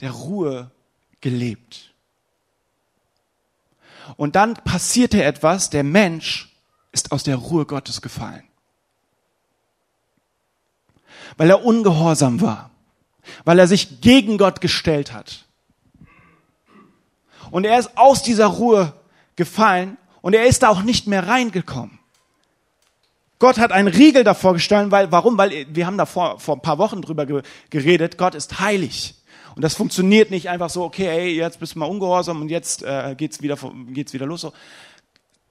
der 0.00 0.10
Ruhe 0.10 0.72
gelebt. 1.20 1.94
Und 4.16 4.34
dann 4.34 4.54
passierte 4.54 5.22
etwas, 5.22 5.70
der 5.70 5.84
Mensch 5.84 6.52
ist 6.90 7.12
aus 7.12 7.22
der 7.22 7.36
Ruhe 7.36 7.64
Gottes 7.64 8.02
gefallen. 8.02 8.42
Weil 11.36 11.50
er 11.50 11.64
ungehorsam 11.64 12.40
war, 12.40 12.72
weil 13.44 13.60
er 13.60 13.68
sich 13.68 14.00
gegen 14.00 14.38
Gott 14.38 14.60
gestellt 14.60 15.12
hat. 15.12 15.44
Und 17.52 17.64
er 17.64 17.78
ist 17.78 17.96
aus 17.96 18.24
dieser 18.24 18.46
Ruhe 18.46 19.00
gefallen 19.36 19.96
und 20.22 20.34
er 20.34 20.46
ist 20.46 20.64
da 20.64 20.70
auch 20.70 20.82
nicht 20.82 21.06
mehr 21.06 21.28
reingekommen. 21.28 22.00
Gott 23.38 23.58
hat 23.58 23.72
einen 23.72 23.88
Riegel 23.88 24.24
davor 24.24 24.54
gestellt, 24.54 24.90
weil, 24.90 25.12
warum? 25.12 25.36
Weil 25.36 25.66
wir 25.68 25.86
haben 25.86 25.98
da 25.98 26.06
vor, 26.06 26.40
vor 26.40 26.56
ein 26.56 26.62
paar 26.62 26.78
Wochen 26.78 27.02
drüber 27.02 27.26
geredet, 27.70 28.16
Gott 28.16 28.34
ist 28.34 28.60
heilig. 28.60 29.14
Und 29.54 29.62
das 29.62 29.74
funktioniert 29.74 30.30
nicht 30.30 30.48
einfach 30.48 30.70
so, 30.70 30.84
okay, 30.84 31.06
ey, 31.06 31.34
jetzt 31.34 31.60
bist 31.60 31.74
du 31.74 31.78
mal 31.78 31.86
ungehorsam 31.86 32.42
und 32.42 32.50
jetzt 32.50 32.82
äh, 32.82 33.14
geht's 33.16 33.40
wieder 33.40 33.56
geht's 33.88 34.12
wieder 34.12 34.26
los. 34.26 34.42
So. 34.42 34.52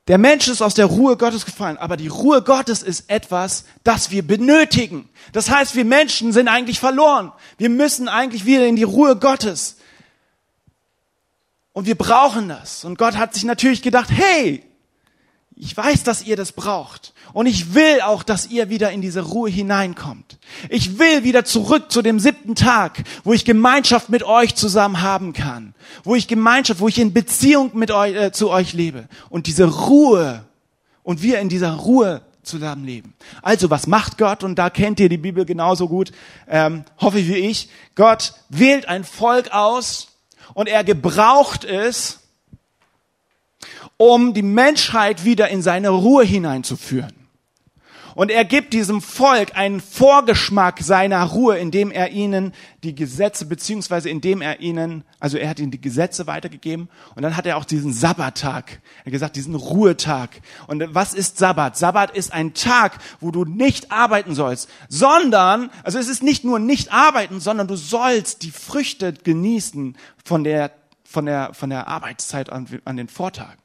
Der 0.07 0.19
Mensch 0.19 0.47
ist 0.47 0.61
aus 0.61 0.75
der 0.75 0.85
Ruhe 0.85 1.17
Gottes 1.17 1.45
gefallen, 1.45 1.77
aber 1.77 1.97
die 1.97 2.07
Ruhe 2.07 2.43
Gottes 2.43 2.83
ist 2.83 3.09
etwas, 3.09 3.65
das 3.83 4.11
wir 4.11 4.25
benötigen. 4.25 5.09
Das 5.33 5.49
heißt, 5.49 5.75
wir 5.75 5.85
Menschen 5.85 6.31
sind 6.31 6.47
eigentlich 6.47 6.79
verloren. 6.79 7.31
Wir 7.57 7.69
müssen 7.69 8.07
eigentlich 8.07 8.45
wieder 8.45 8.67
in 8.67 8.75
die 8.75 8.83
Ruhe 8.83 9.15
Gottes. 9.15 9.77
Und 11.73 11.87
wir 11.87 11.95
brauchen 11.95 12.47
das. 12.49 12.85
Und 12.85 12.99
Gott 12.99 13.17
hat 13.17 13.33
sich 13.33 13.43
natürlich 13.43 13.81
gedacht, 13.81 14.09
hey, 14.11 14.63
ich 15.57 15.75
weiß, 15.75 16.03
dass 16.03 16.23
ihr 16.23 16.35
das 16.35 16.51
braucht. 16.51 17.13
Und 17.31 17.45
ich 17.45 17.73
will 17.73 18.01
auch, 18.01 18.23
dass 18.23 18.47
ihr 18.47 18.69
wieder 18.69 18.91
in 18.91 19.01
diese 19.01 19.21
Ruhe 19.21 19.49
hineinkommt. 19.49 20.37
Ich 20.69 20.99
will 20.99 21.23
wieder 21.23 21.45
zurück 21.45 21.91
zu 21.91 22.01
dem 22.01 22.19
siebten 22.19 22.55
Tag, 22.55 23.03
wo 23.23 23.33
ich 23.33 23.45
Gemeinschaft 23.45 24.09
mit 24.09 24.23
euch 24.23 24.55
zusammen 24.55 25.01
haben 25.01 25.31
kann. 25.31 25.73
Wo 26.03 26.15
ich 26.15 26.27
Gemeinschaft, 26.27 26.81
wo 26.81 26.89
ich 26.89 26.99
in 26.99 27.13
Beziehung 27.13 27.71
mit 27.73 27.91
euch, 27.91 28.15
äh, 28.15 28.31
zu 28.33 28.49
euch 28.49 28.73
lebe. 28.73 29.07
Und 29.29 29.47
diese 29.47 29.65
Ruhe 29.65 30.43
und 31.03 31.21
wir 31.21 31.39
in 31.39 31.47
dieser 31.47 31.73
Ruhe 31.73 32.21
zusammen 32.43 32.85
leben. 32.85 33.13
Also, 33.41 33.69
was 33.69 33.87
macht 33.87 34.17
Gott? 34.17 34.43
Und 34.43 34.55
da 34.55 34.69
kennt 34.69 34.99
ihr 34.99 35.09
die 35.09 35.17
Bibel 35.17 35.45
genauso 35.45 35.87
gut, 35.87 36.11
ähm, 36.49 36.83
hoffe 36.99 37.19
ich 37.19 37.27
wie 37.27 37.37
ich. 37.37 37.69
Gott 37.95 38.33
wählt 38.49 38.87
ein 38.87 39.03
Volk 39.03 39.51
aus 39.51 40.09
und 40.53 40.67
er 40.67 40.83
gebraucht 40.83 41.63
es, 41.63 42.19
um 43.97 44.33
die 44.33 44.41
Menschheit 44.41 45.23
wieder 45.23 45.49
in 45.49 45.61
seine 45.61 45.89
Ruhe 45.89 46.23
hineinzuführen. 46.23 47.25
Und 48.15 48.31
er 48.31 48.45
gibt 48.45 48.71
diesem 48.71 49.01
Volk 49.01 49.57
einen 49.57 49.81
Vorgeschmack 49.81 50.79
seiner 50.81 51.21
Ruhe, 51.21 51.57
indem 51.57 51.91
er 51.91 52.11
ihnen 52.11 52.53
die 52.81 52.95
Gesetze, 52.95 53.45
beziehungsweise 53.45 54.09
indem 54.09 54.41
er 54.41 54.61
ihnen, 54.61 55.03
also 55.19 55.37
er 55.37 55.49
hat 55.49 55.59
ihnen 55.59 55.71
die 55.71 55.81
Gesetze 55.81 56.25
weitergegeben 56.25 56.87
und 57.15 57.23
dann 57.23 57.35
hat 57.35 57.45
er 57.45 57.57
auch 57.57 57.65
diesen 57.65 57.91
Sabbattag, 57.91 58.79
er 58.99 59.07
hat 59.07 59.11
gesagt, 59.11 59.35
diesen 59.35 59.53
Ruhetag. 59.53 60.29
Und 60.67 60.81
was 60.95 61.13
ist 61.13 61.37
Sabbat? 61.37 61.75
Sabbat 61.75 62.15
ist 62.15 62.31
ein 62.31 62.53
Tag, 62.53 62.99
wo 63.19 63.31
du 63.31 63.43
nicht 63.43 63.91
arbeiten 63.91 64.33
sollst, 64.33 64.69
sondern, 64.87 65.69
also 65.83 65.99
es 65.99 66.07
ist 66.07 66.23
nicht 66.23 66.45
nur 66.45 66.59
nicht 66.59 66.93
arbeiten, 66.93 67.41
sondern 67.41 67.67
du 67.67 67.75
sollst 67.75 68.43
die 68.43 68.51
Früchte 68.51 69.11
genießen 69.11 69.97
von 70.23 70.45
der, 70.45 70.71
von 71.03 71.25
der, 71.25 71.53
von 71.53 71.69
der 71.69 71.89
Arbeitszeit 71.89 72.49
an, 72.49 72.65
an 72.85 72.95
den 72.95 73.09
Vortagen. 73.09 73.64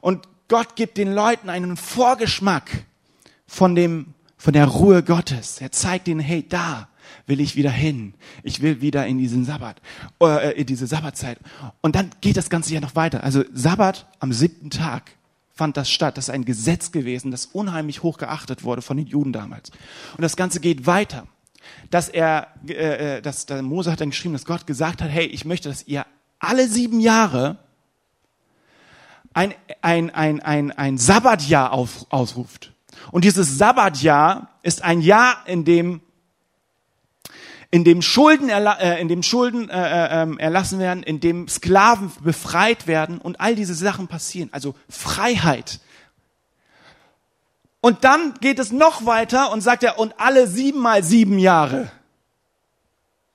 Und 0.00 0.26
Gott 0.48 0.76
gibt 0.76 0.98
den 0.98 1.12
Leuten 1.12 1.48
einen 1.48 1.76
Vorgeschmack 1.76 2.84
von 3.46 3.74
dem, 3.74 4.14
von 4.36 4.52
der 4.52 4.66
Ruhe 4.66 5.02
Gottes. 5.02 5.60
Er 5.60 5.72
zeigt 5.72 6.08
ihnen, 6.08 6.20
hey, 6.20 6.46
da 6.46 6.88
will 7.26 7.40
ich 7.40 7.56
wieder 7.56 7.70
hin. 7.70 8.14
Ich 8.42 8.60
will 8.60 8.80
wieder 8.80 9.06
in 9.06 9.18
diesen 9.18 9.44
Sabbat, 9.44 9.80
äh, 10.22 10.60
in 10.60 10.66
diese 10.66 10.86
Sabbatzeit. 10.86 11.38
Und 11.80 11.96
dann 11.96 12.10
geht 12.20 12.36
das 12.36 12.50
Ganze 12.50 12.74
ja 12.74 12.80
noch 12.80 12.96
weiter. 12.96 13.22
Also 13.22 13.44
Sabbat 13.52 14.06
am 14.18 14.32
siebten 14.32 14.70
Tag 14.70 15.12
fand 15.54 15.76
das 15.76 15.90
statt. 15.90 16.16
Das 16.16 16.28
ist 16.28 16.34
ein 16.34 16.44
Gesetz 16.44 16.92
gewesen, 16.92 17.30
das 17.30 17.46
unheimlich 17.46 18.02
hoch 18.02 18.18
geachtet 18.18 18.64
wurde 18.64 18.82
von 18.82 18.96
den 18.96 19.06
Juden 19.06 19.32
damals. 19.32 19.70
Und 20.16 20.22
das 20.22 20.36
Ganze 20.36 20.60
geht 20.60 20.86
weiter. 20.86 21.26
Dass 21.90 22.08
er, 22.08 22.48
äh, 22.66 23.18
äh 23.18 23.22
dass 23.22 23.46
der 23.46 23.62
Mose 23.62 23.92
hat 23.92 24.00
dann 24.00 24.10
geschrieben, 24.10 24.32
dass 24.34 24.44
Gott 24.44 24.66
gesagt 24.66 25.00
hat, 25.02 25.10
hey, 25.10 25.26
ich 25.26 25.44
möchte, 25.44 25.68
dass 25.68 25.86
ihr 25.86 26.04
alle 26.38 26.66
sieben 26.68 26.98
Jahre 26.98 27.58
ein, 29.34 29.54
ein, 29.80 30.10
ein, 30.10 30.40
ein, 30.40 30.72
ein 30.72 30.98
Sabbatjahr 30.98 31.72
auf, 31.72 32.06
ausruft. 32.10 32.72
Und 33.10 33.24
dieses 33.24 33.58
Sabbatjahr 33.58 34.48
ist 34.62 34.82
ein 34.82 35.00
Jahr, 35.00 35.42
in 35.46 35.64
dem 35.64 36.00
in 37.72 37.84
dem 37.84 38.02
Schulden, 38.02 38.50
äh, 38.50 39.00
in 39.00 39.08
dem 39.08 39.22
Schulden 39.22 39.70
äh, 39.70 39.72
äh, 39.72 40.22
ähm, 40.22 40.38
erlassen 40.38 40.78
werden, 40.78 41.02
in 41.02 41.20
dem 41.20 41.48
Sklaven 41.48 42.12
befreit 42.20 42.86
werden 42.86 43.16
und 43.16 43.40
all 43.40 43.54
diese 43.54 43.72
Sachen 43.74 44.08
passieren. 44.08 44.50
Also 44.52 44.74
Freiheit. 44.90 45.80
Und 47.80 48.04
dann 48.04 48.34
geht 48.42 48.58
es 48.58 48.72
noch 48.72 49.06
weiter 49.06 49.50
und 49.52 49.62
sagt 49.62 49.84
er, 49.84 49.98
und 49.98 50.14
alle 50.20 50.46
sieben 50.46 50.80
mal 50.80 51.02
sieben 51.02 51.38
Jahre, 51.38 51.90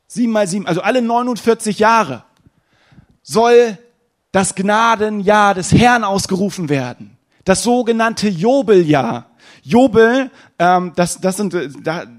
sieben 0.06 0.32
mal 0.32 0.48
sieben, 0.48 0.68
also 0.68 0.82
alle 0.82 1.02
49 1.02 1.80
Jahre, 1.80 2.24
soll 3.24 3.80
das 4.38 4.54
Gnadenjahr 4.54 5.56
des 5.56 5.72
Herrn 5.72 6.04
ausgerufen 6.04 6.70
werden. 6.70 7.18
Das 7.44 7.64
sogenannte 7.64 8.30
Jobeljahr. 8.30 9.32
Jobel, 9.64 10.30
ähm, 10.60 10.94
das, 10.96 11.20
das, 11.20 11.38
sind, 11.38 11.56
äh, 11.56 11.70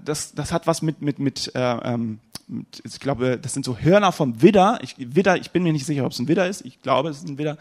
das, 0.04 0.34
das 0.34 0.50
hat 0.50 0.66
was 0.66 0.82
mit, 0.82 1.00
mit, 1.00 1.20
mit, 1.20 1.54
äh, 1.54 1.60
ähm, 1.60 2.18
mit, 2.48 2.82
ich 2.84 2.98
glaube, 2.98 3.38
das 3.38 3.52
sind 3.54 3.64
so 3.64 3.78
Hörner 3.78 4.10
vom 4.10 4.42
Widder. 4.42 4.80
Ich, 4.82 4.96
Widder, 4.98 5.36
ich 5.36 5.52
bin 5.52 5.62
mir 5.62 5.72
nicht 5.72 5.86
sicher, 5.86 6.04
ob 6.04 6.10
es 6.10 6.18
ein 6.18 6.26
Widder 6.26 6.48
ist. 6.48 6.66
Ich 6.66 6.82
glaube, 6.82 7.10
es 7.10 7.18
ist 7.18 7.28
ein 7.28 7.38
Widder. 7.38 7.56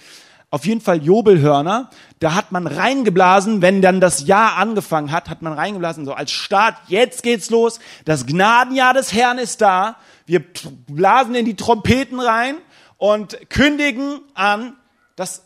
Auf 0.49 0.65
jeden 0.65 0.81
Fall 0.81 1.03
Jobelhörner. 1.03 1.91
Da 2.17 2.33
hat 2.33 2.51
man 2.51 2.65
reingeblasen, 2.65 3.61
wenn 3.61 3.83
dann 3.83 4.01
das 4.01 4.25
Jahr 4.25 4.57
angefangen 4.57 5.11
hat, 5.11 5.29
hat 5.29 5.43
man 5.43 5.53
reingeblasen, 5.53 6.03
so 6.03 6.13
als 6.13 6.31
Start, 6.31 6.73
jetzt 6.87 7.21
geht's 7.21 7.51
los. 7.51 7.79
Das 8.05 8.25
Gnadenjahr 8.25 8.95
des 8.95 9.13
Herrn 9.13 9.37
ist 9.37 9.61
da. 9.61 9.97
Wir 10.25 10.43
blasen 10.87 11.35
in 11.35 11.45
die 11.45 11.55
Trompeten 11.55 12.19
rein 12.19 12.55
und 12.97 13.49
kündigen 13.49 14.21
an, 14.33 14.75
dass 15.15 15.43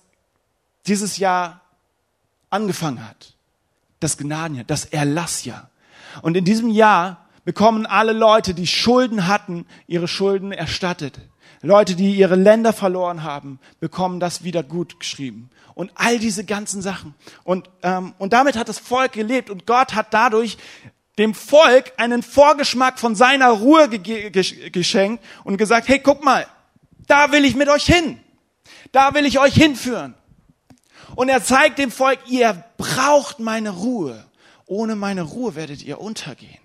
dieses 0.88 1.18
Jahr 1.18 1.62
angefangen 2.50 3.08
hat. 3.08 3.36
Das 4.00 4.18
Gnadenjahr, 4.18 4.66
das 4.66 4.86
Erlassjahr. 4.86 5.70
Und 6.22 6.36
in 6.36 6.46
diesem 6.46 6.70
Jahr 6.70 7.28
bekommen 7.46 7.86
alle 7.86 8.14
Leute, 8.14 8.54
die 8.54 8.68
Schulden 8.68 9.28
hatten, 9.28 9.66
ihre 9.88 10.08
Schulden 10.08 10.52
erstattet. 10.52 11.20
Leute, 11.62 11.96
die 11.96 12.16
ihre 12.16 12.36
Länder 12.36 12.74
verloren 12.74 13.24
haben, 13.24 13.60
bekommen 13.80 14.20
das 14.20 14.44
wieder 14.44 14.64
gut 14.64 15.00
geschrieben. 15.00 15.50
Und 15.76 15.92
all 15.96 16.18
diese 16.20 16.44
ganzen 16.44 16.82
Sachen. 16.82 17.14
Und, 17.44 17.70
ähm, 17.84 18.14
und 18.18 18.34
damit 18.34 18.58
hat 18.58 18.68
das 18.68 18.80
Volk 18.80 19.14
gelebt. 19.14 19.50
Und 19.50 19.68
Gott 19.68 19.94
hat 19.94 20.14
dadurch 20.14 20.58
dem 21.18 21.34
Volk 21.36 21.94
einen 21.98 22.24
Vorgeschmack 22.24 23.00
von 23.00 23.16
seiner 23.16 23.50
Ruhe 23.50 23.90
ge 23.90 24.32
geschenkt 24.72 25.24
und 25.44 25.58
gesagt, 25.58 25.88
hey, 25.88 26.00
guck 26.00 26.24
mal, 26.24 26.48
da 27.08 27.32
will 27.32 27.46
ich 27.46 27.56
mit 27.56 27.70
euch 27.70 27.86
hin. 27.86 28.20
Da 28.92 29.14
will 29.14 29.26
ich 29.26 29.40
euch 29.40 29.54
hinführen. 29.54 30.16
Und 31.16 31.30
er 31.30 31.44
zeigt 31.44 31.80
dem 31.80 31.92
Volk, 31.92 32.20
ihr 32.28 32.64
braucht 32.78 33.40
meine 33.40 33.72
Ruhe. 33.72 34.26
Ohne 34.66 34.96
meine 34.96 35.24
Ruhe 35.24 35.56
werdet 35.56 35.82
ihr 35.82 36.00
untergehen. 36.00 36.60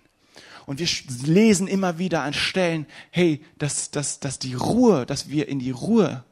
Und 0.66 0.80
wir 0.80 0.88
lesen 1.24 1.68
immer 1.68 1.98
wieder 1.98 2.22
an 2.22 2.32
Stellen, 2.32 2.86
hey, 3.10 3.44
dass, 3.58 3.90
dass, 3.90 4.20
dass 4.20 4.38
die 4.38 4.54
Ruhe, 4.54 5.06
dass 5.06 5.28
wir 5.28 5.48
in 5.48 5.58
die 5.58 5.70
Ruhe 5.70 6.24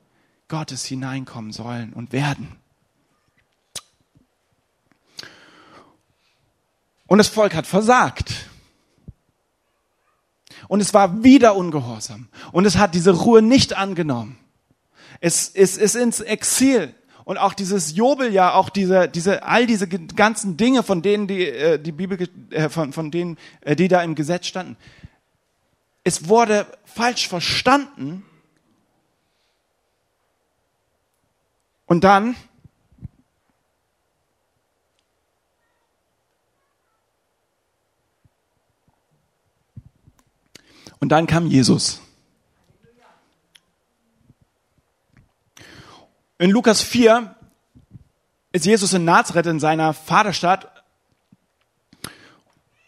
Gottes 0.48 0.84
hineinkommen 0.84 1.52
sollen 1.52 1.92
und 1.92 2.12
werden. 2.12 2.56
Und 7.06 7.18
das 7.18 7.28
Volk 7.28 7.54
hat 7.54 7.66
versagt. 7.66 8.48
Und 10.68 10.80
es 10.80 10.94
war 10.94 11.22
wieder 11.22 11.56
ungehorsam. 11.56 12.28
Und 12.52 12.64
es 12.64 12.76
hat 12.76 12.94
diese 12.94 13.12
Ruhe 13.12 13.42
nicht 13.42 13.76
angenommen. 13.76 14.38
Es, 15.20 15.48
ist 15.48 15.94
ins 15.94 16.20
Exil. 16.20 16.94
Und 17.24 17.38
auch 17.38 17.54
dieses 17.54 17.96
Jobeljahr, 17.96 18.54
auch 18.54 18.68
diese, 18.68 19.08
diese, 19.08 19.44
all 19.44 19.66
diese 19.66 19.88
ganzen 19.88 20.56
Dinge, 20.56 20.82
von 20.82 21.00
denen 21.00 21.26
die, 21.26 21.48
äh, 21.48 21.78
die 21.78 21.92
Bibel, 21.92 22.28
äh, 22.50 22.68
von, 22.68 22.92
von 22.92 23.10
denen, 23.10 23.38
äh, 23.62 23.74
die 23.76 23.88
da 23.88 24.02
im 24.02 24.14
Gesetz 24.14 24.46
standen. 24.46 24.76
Es 26.02 26.28
wurde 26.28 26.66
falsch 26.84 27.28
verstanden. 27.28 28.24
Und 31.86 32.04
dann 32.04 32.36
Und 41.04 41.10
dann 41.10 41.26
kam 41.26 41.48
Jesus. 41.48 42.00
In 46.38 46.48
Lukas 46.48 46.80
4 46.80 47.36
ist 48.52 48.64
Jesus 48.64 48.94
in 48.94 49.04
Nazareth 49.04 49.44
in 49.44 49.60
seiner 49.60 49.92
Vaterstadt. 49.92 50.82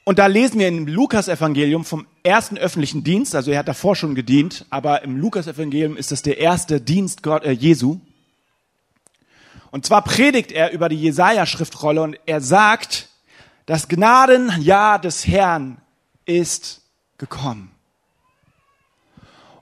Und 0.05 0.19
da 0.19 0.29
lesen 0.29 0.61
wir 0.61 0.69
im 0.69 0.87
Lukas-Evangelium 0.87 1.85
vom 1.85 2.07
ersten 2.23 2.57
öffentlichen 2.57 3.05
Dienst, 3.05 3.35
also 3.35 3.51
er 3.51 3.59
hat 3.59 3.69
davor 3.69 3.95
schon 3.95 4.15
gedient, 4.15 4.65
aber 4.71 5.03
im 5.03 5.19
Lukas-Evangelium 5.19 5.99
ist 5.99 6.11
das 6.11 6.23
der 6.23 6.39
erste 6.39 6.81
Dienst 6.81 7.23
Gott, 7.23 7.45
äh, 7.45 7.51
Jesu. 7.51 8.01
Und 9.71 9.85
zwar 9.85 10.03
predigt 10.03 10.53
er 10.53 10.73
über 10.73 10.89
die 10.89 11.03
Jesaja-Schriftrolle 11.03 12.01
und 12.01 12.19
er 12.25 12.41
sagt, 12.41 13.11
das 13.67 13.89
Gnadenjahr 13.89 14.99
des 14.99 15.27
Herrn 15.27 15.83
ist 16.25 16.81
gekommen. 17.19 17.76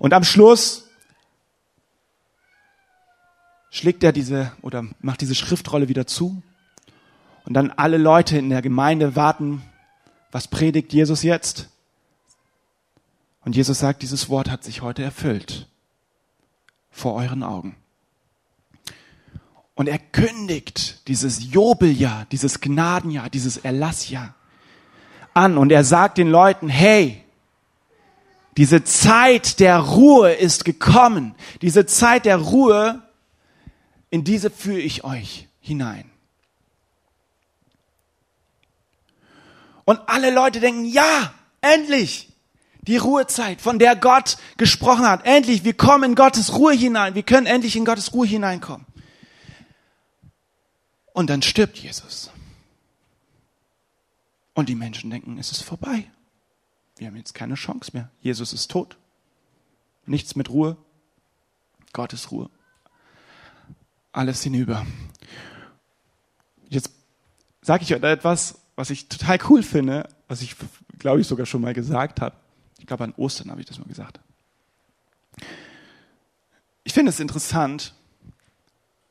Und 0.05 0.12
am 0.12 0.23
Schluss 0.23 0.85
schlägt 3.71 4.05
er 4.05 4.12
diese 4.12 4.53
oder 4.61 4.85
macht 5.01 5.23
diese 5.23 5.35
Schriftrolle 5.35 5.88
wieder 5.88 6.07
zu. 6.07 6.43
Und 7.47 7.55
dann 7.55 7.71
alle 7.71 7.97
Leute 7.97 8.37
in 8.37 8.51
der 8.51 8.61
Gemeinde 8.61 9.17
warten, 9.17 9.62
was 10.31 10.47
predigt 10.47 10.93
Jesus 10.93 11.23
jetzt? 11.23 11.71
Und 13.47 13.57
Jesus 13.57 13.79
sagt, 13.79 14.03
dieses 14.03 14.29
Wort 14.29 14.51
hat 14.51 14.62
sich 14.62 14.83
heute 14.83 15.03
erfüllt. 15.03 15.69
Vor 16.90 17.14
euren 17.14 17.43
Augen. 17.43 17.75
Und 19.75 19.88
er 19.88 19.99
kündigt 19.99 21.09
dieses 21.09 21.51
Jobeljahr, 21.51 22.27
dieses 22.31 22.61
Gnadenjahr, 22.61 23.31
dieses 23.31 23.57
Erlassjahr 23.57 24.35
an. 25.33 25.57
Und 25.57 25.73
er 25.73 25.83
sagt 25.83 26.19
den 26.19 26.29
Leuten, 26.29 26.69
hey, 26.69 27.24
diese 28.57 28.85
Zeit 28.85 29.59
der 29.61 29.79
Ruhe 29.79 30.33
ist 30.33 30.64
gekommen. 30.64 31.35
Diese 31.61 31.87
Zeit 31.87 32.25
der 32.25 32.37
Ruhe, 32.37 33.03
in 34.11 34.23
diese 34.23 34.51
führe 34.51 34.81
ich 34.81 35.05
euch 35.05 35.49
hinein. 35.61 36.11
Und 39.85 40.01
alle 40.07 40.33
Leute 40.33 40.61
denken, 40.61 40.85
ja, 40.85 41.35
endlich, 41.61 42.29
die 42.83 42.97
Ruhezeit, 42.97 43.61
von 43.61 43.79
der 43.79 43.97
Gott 43.97 44.37
gesprochen 44.57 45.07
hat. 45.07 45.27
Endlich, 45.27 45.64
wir 45.64 45.75
kommen 45.75 46.11
in 46.11 46.14
Gottes 46.14 46.55
Ruhe 46.55 46.75
hinein. 46.75 47.14
Wir 47.14 47.23
können 47.23 47.47
endlich 47.47 47.77
in 47.77 47.85
Gottes 47.85 48.12
Ruhe 48.12 48.27
hineinkommen. 48.27 48.87
Und 51.12 51.31
dann 51.31 51.43
stirbt 51.43 51.79
Jesus. 51.79 52.31
Und 54.55 54.69
die 54.69 54.75
Menschen 54.75 55.11
denken, 55.11 55.38
es 55.38 55.51
ist 55.51 55.62
vorbei. 55.62 56.11
Wir 57.05 57.09
haben 57.09 57.17
jetzt 57.19 57.35
keine 57.35 57.55
Chance 57.55 57.90
mehr. 57.93 58.09
Jesus 58.23 58.55
ist 58.55 58.71
tot. 58.71 58.97
Nichts 60.07 60.37
mit 60.37 60.49
Ruhe. 60.49 60.79
Gottes 61.93 62.31
Ruhe. 62.31 62.49
Alles 64.12 64.43
hinüber. 64.43 64.87
Jetzt 66.71 66.93
sage 67.61 67.83
ich 67.83 67.95
euch 67.95 68.03
etwas, 68.03 68.59
was 68.75 68.88
ich 68.88 69.11
total 69.11 69.38
cool 69.51 69.62
finde, 69.62 70.09
was 70.29 70.40
ich, 70.40 70.57
glaube 70.99 71.21
ich, 71.21 71.27
sogar 71.27 71.45
schon 71.45 71.61
mal 71.61 71.75
gesagt 71.75 72.23
habe. 72.23 72.37
Ich 72.79 72.87
glaube, 72.87 73.05
an 73.05 73.12
Ostern 73.19 73.51
habe 73.51 73.61
ich 73.61 73.67
das 73.67 73.79
mal 73.79 73.85
gesagt. 73.85 74.19
Ich 76.85 76.95
finde 76.95 77.11
es 77.11 77.21
interessant, 77.21 77.93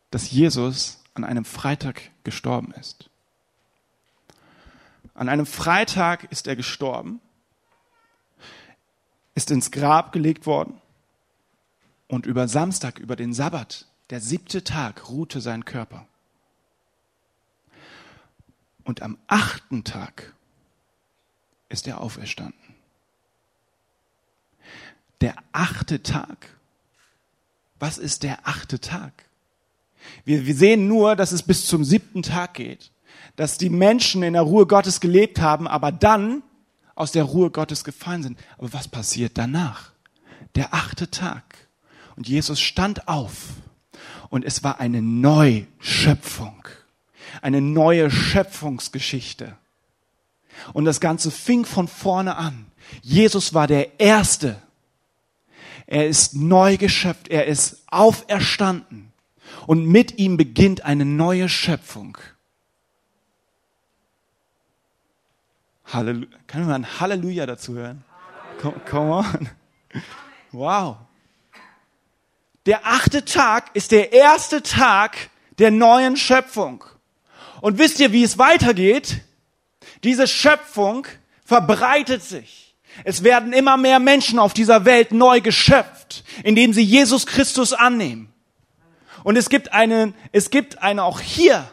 dass 0.10 0.32
Jesus 0.32 1.04
an 1.14 1.24
einem 1.24 1.46
Freitag 1.46 2.10
gestorben 2.24 2.72
ist. 2.72 3.12
An 5.14 5.30
einem 5.30 5.46
Freitag 5.46 6.24
ist 6.32 6.48
er 6.48 6.56
gestorben 6.56 7.22
ist 9.36 9.52
ins 9.52 9.72
Grab 9.72 10.12
gelegt 10.12 10.46
worden 10.46 10.80
und 12.08 12.26
über 12.26 12.48
Samstag, 12.48 13.00
über 13.00 13.16
den 13.16 13.34
Sabbat, 13.34 13.88
der 14.10 14.22
siebte 14.22 14.64
Tag, 14.64 15.10
ruhte 15.10 15.42
sein 15.42 15.66
Körper. 15.66 16.06
Und 18.84 19.02
am 19.02 19.18
achten 19.28 19.84
Tag 19.84 20.34
ist 21.70 21.88
er 21.88 22.02
auferstanden. 22.02 22.60
Der 25.22 25.36
achte 25.54 26.04
Tag. 26.04 26.50
Was 27.80 27.98
ist 27.98 28.24
der 28.24 28.46
achte 28.48 28.80
Tag? 28.80 29.26
Wir, 30.26 30.46
wir 30.46 30.56
sehen 30.56 30.88
nur, 30.88 31.16
dass 31.16 31.32
es 31.32 31.44
bis 31.44 31.66
zum 31.66 31.84
siebten 31.84 32.24
Tag 32.24 32.56
geht, 32.56 32.92
dass 33.36 33.58
die 33.58 33.70
Menschen 33.70 34.22
in 34.22 34.34
der 34.34 34.42
Ruhe 34.42 34.68
Gottes 34.68 35.00
gelebt 35.00 35.40
haben, 35.40 35.68
aber 35.68 35.92
dann 35.92 36.44
aus 36.96 37.12
der 37.12 37.24
Ruhe 37.24 37.50
Gottes 37.50 37.84
gefallen 37.84 38.24
sind. 38.24 38.40
Aber 38.58 38.74
was 38.74 38.88
passiert 38.88 39.38
danach? 39.38 39.92
Der 40.56 40.74
achte 40.74 41.10
Tag. 41.10 41.68
Und 42.16 42.28
Jesus 42.28 42.60
stand 42.60 43.08
auf. 43.08 43.50
Und 44.30 44.46
es 44.46 44.64
war 44.64 44.80
eine 44.80 45.02
Neuschöpfung. 45.02 46.68
Eine 47.42 47.62
neue 47.62 48.12
Schöpfungsgeschichte. 48.12 49.58
Und 50.74 50.86
das 50.86 51.00
Ganze 51.00 51.32
fing 51.32 51.66
von 51.66 51.88
vorne 51.88 52.36
an. 52.36 52.66
Jesus 53.02 53.54
war 53.54 53.68
der 53.68 54.00
Erste. 54.00 54.62
Er 55.88 56.08
ist 56.08 56.36
neu 56.36 56.78
geschöpft. 56.78 57.28
Er 57.30 57.48
ist 57.48 57.84
auferstanden. 57.88 59.12
Und 59.66 59.86
mit 59.86 60.20
ihm 60.20 60.38
beginnt 60.38 60.86
eine 60.86 61.06
neue 61.06 61.50
Schöpfung. 61.50 62.18
Halleluja. 65.94 66.38
Können 66.48 66.68
wir 66.68 66.76
ein 66.76 67.00
Halleluja 67.00 67.46
dazu 67.46 67.74
hören? 67.76 68.04
Come, 68.62 68.80
come 68.90 69.12
on. 69.12 69.50
Wow. 70.52 70.98
Der 72.66 72.86
achte 72.86 73.26
Tag 73.26 73.72
ist 73.74 73.92
der 73.92 74.14
erste 74.14 74.64
Tag 74.64 75.18
der 75.60 75.72
neuen 75.72 76.16
Schöpfung. 76.16 76.84
Und 77.62 77.78
wisst 77.78 78.00
ihr, 78.00 78.12
wie 78.12 78.24
es 78.24 78.38
weitergeht? 78.38 79.22
Diese 80.04 80.28
Schöpfung 80.28 81.08
verbreitet 81.46 82.24
sich. 82.24 82.76
Es 83.04 83.24
werden 83.24 83.54
immer 83.54 83.78
mehr 83.78 84.00
Menschen 84.00 84.40
auf 84.40 84.54
dieser 84.54 84.86
Welt 84.86 85.12
neu 85.12 85.42
geschöpft, 85.42 86.24
indem 86.44 86.74
sie 86.74 86.84
Jesus 86.84 87.26
Christus 87.26 87.74
annehmen. 87.74 88.32
Und 89.24 89.36
es 89.36 89.50
gibt 89.50 89.74
einen, 89.74 90.14
es 90.32 90.50
gibt 90.50 90.82
eine 90.84 91.04
auch 91.04 91.20
hier 91.20 91.68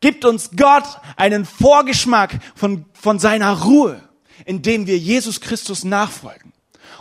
gibt 0.00 0.24
uns 0.24 0.50
Gott 0.56 0.84
einen 1.16 1.44
Vorgeschmack 1.44 2.38
von, 2.54 2.84
von 2.92 3.18
seiner 3.18 3.62
Ruhe, 3.62 4.00
indem 4.44 4.86
wir 4.86 4.98
Jesus 4.98 5.40
Christus 5.40 5.84
nachfolgen. 5.84 6.52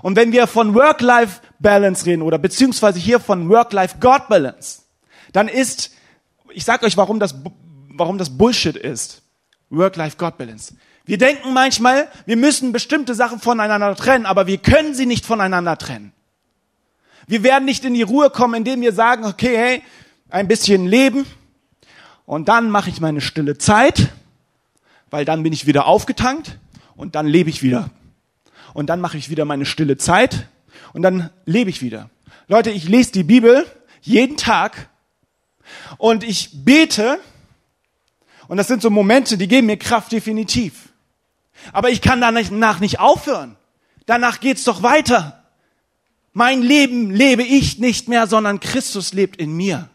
Und 0.02 0.16
wenn 0.16 0.32
wir 0.32 0.48
von 0.48 0.74
Work-Life-Balance 0.74 2.06
reden 2.06 2.22
oder 2.22 2.38
beziehungsweise 2.38 3.00
hier 3.00 3.20
von 3.20 3.50
Work-Life-God-Balance, 3.50 4.82
dann 5.34 5.48
ist, 5.48 5.92
ich 6.52 6.64
sag 6.64 6.84
euch, 6.84 6.98
warum 6.98 7.20
das, 7.20 7.36
warum 7.90 8.18
das 8.18 8.38
Bullshit 8.38 8.76
ist. 8.76 9.24
Work-Life-God-Balance. 9.70 10.76
Wir 11.06 11.18
denken 11.18 11.54
manchmal, 11.54 12.10
wir 12.26 12.36
müssen 12.36 12.72
bestimmte 12.72 13.16
Sachen 13.16 13.40
voneinander 13.40 13.96
trennen, 13.96 14.26
aber 14.26 14.46
wir 14.48 14.58
können 14.58 14.94
sie 14.94 15.06
nicht 15.06 15.26
voneinander 15.26 15.78
trennen. 15.78 16.14
Wir 17.28 17.44
werden 17.44 17.66
nicht 17.66 17.84
in 17.86 17.94
die 17.94 18.04
Ruhe 18.04 18.30
kommen, 18.30 18.56
indem 18.56 18.82
wir 18.82 18.94
sagen, 18.94 19.26
okay, 19.26 19.58
hey, 19.58 19.84
ein 20.30 20.48
bisschen 20.48 20.86
leben, 20.86 21.26
und 22.28 22.50
dann 22.50 22.70
mache 22.70 22.90
ich 22.90 23.00
meine 23.00 23.22
stille 23.22 23.58
Zeit, 23.58 24.10
weil 25.10 25.24
dann 25.24 25.44
bin 25.44 25.54
ich 25.54 25.66
wieder 25.66 25.88
aufgetankt 25.88 26.60
und 26.98 27.16
dann 27.16 27.26
lebe 27.26 27.50
ich 27.50 27.64
wieder. 27.64 27.90
Und 28.74 28.88
dann 28.88 29.00
mache 29.00 29.18
ich 29.18 29.30
wieder 29.30 29.46
meine 29.46 29.66
stille 29.66 29.96
Zeit 29.96 30.50
und 30.92 31.04
dann 31.04 31.30
lebe 31.46 31.70
ich 31.70 31.82
wieder. 31.82 32.10
Leute, 32.50 32.70
ich 32.70 32.90
lese 32.90 33.14
die 33.14 33.24
Bibel 33.24 33.66
jeden 34.02 34.36
Tag. 34.36 34.90
Und 35.98 36.26
ich 36.26 36.66
bete. 36.66 37.18
Und 38.50 38.58
das 38.58 38.68
sind 38.68 38.82
so 38.82 38.90
Momente, 38.90 39.38
die 39.38 39.48
geben 39.48 39.68
mir 39.68 39.78
Kraft 39.78 40.12
definitiv. 40.12 40.90
Aber 41.72 41.92
ich 41.92 42.02
kann 42.02 42.20
danach 42.20 42.82
nicht 42.82 43.00
aufhören. 43.00 43.56
Danach 44.06 44.42
geht's 44.42 44.66
doch 44.66 44.84
weiter. 44.84 45.46
Mein 46.34 46.62
Leben 46.62 47.10
lebe 47.10 47.44
ich 47.44 47.80
nicht 47.80 48.10
mehr, 48.10 48.28
sondern 48.28 48.60
Christus 48.60 49.14
lebt 49.14 49.38
in 49.38 49.56
mir. 49.56 49.90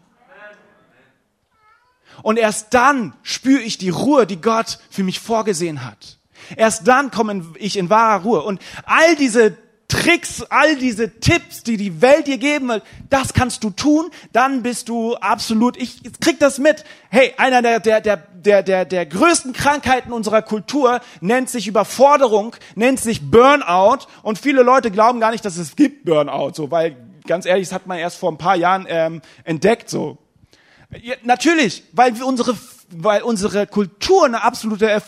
Und 2.23 2.39
erst 2.39 2.75
dann 2.75 3.15
spüre 3.23 3.63
ich 3.63 3.79
die 3.79 3.91
Ruhe, 3.91 4.27
die 4.27 4.41
Gott 4.41 4.79
für 4.91 5.03
mich 5.03 5.21
vorgesehen 5.21 5.85
hat. 5.85 6.19
Erst 6.57 6.89
dann 6.89 7.11
komme 7.11 7.45
ich 7.59 7.77
in 7.77 7.91
wahrer 7.91 8.23
Ruhe. 8.23 8.43
Und 8.43 8.61
all 8.85 9.17
diese 9.17 9.57
Tricks, 9.93 10.43
all 10.49 10.77
diese 10.77 11.21
Tipps, 11.21 11.65
die 11.65 11.77
die 11.77 12.01
Welt 12.01 12.27
dir 12.27 12.39
geben 12.39 12.69
will, 12.69 12.83
das 13.11 13.35
kannst 13.35 13.63
du 13.63 13.69
tun, 13.69 14.11
dann 14.33 14.63
bist 14.63 14.89
du 14.89 15.17
absolut, 15.17 15.77
ich 15.77 16.01
krieg 16.19 16.39
das 16.41 16.59
mit. 16.59 16.85
Hey, 17.11 17.35
einer 17.37 17.61
der, 17.61 17.79
der, 17.79 18.01
der, 18.01 18.17
der, 18.17 18.63
der, 18.63 18.85
der 18.87 19.05
größten 19.05 19.53
Krankheiten 19.53 20.13
unserer 20.13 20.41
Kultur 20.41 21.01
nennt 21.21 21.51
sich 21.51 21.67
Überforderung, 21.69 22.57
nennt 22.75 23.01
sich 23.01 23.31
Burnout 23.31 24.07
und 24.23 24.39
viele 24.39 24.63
Leute 24.63 24.91
glauben 24.91 25.21
gar 25.21 25.31
nicht, 25.31 25.45
dass 25.45 25.59
es 25.59 25.77
gibt 25.77 26.07
Burnout, 26.07 26.53
so, 26.55 26.71
weil 26.71 26.97
ganz 27.27 27.45
ehrlich, 27.45 27.69
das 27.69 27.75
hat 27.75 27.87
man 27.87 27.99
erst 27.99 28.17
vor 28.17 28.33
ein 28.33 28.39
paar 28.39 28.57
Jahren 28.57 28.87
ähm, 28.89 29.21
entdeckt, 29.45 29.91
so. 29.91 30.17
Ja, 31.01 31.15
natürlich, 31.23 31.85
weil 31.93 32.21
unsere 32.23 32.57
weil 32.95 33.23
unsere 33.23 33.67
Kultur 33.67 34.27
eine 34.27 34.43
absolute 34.43 34.91
äh, 34.91 35.01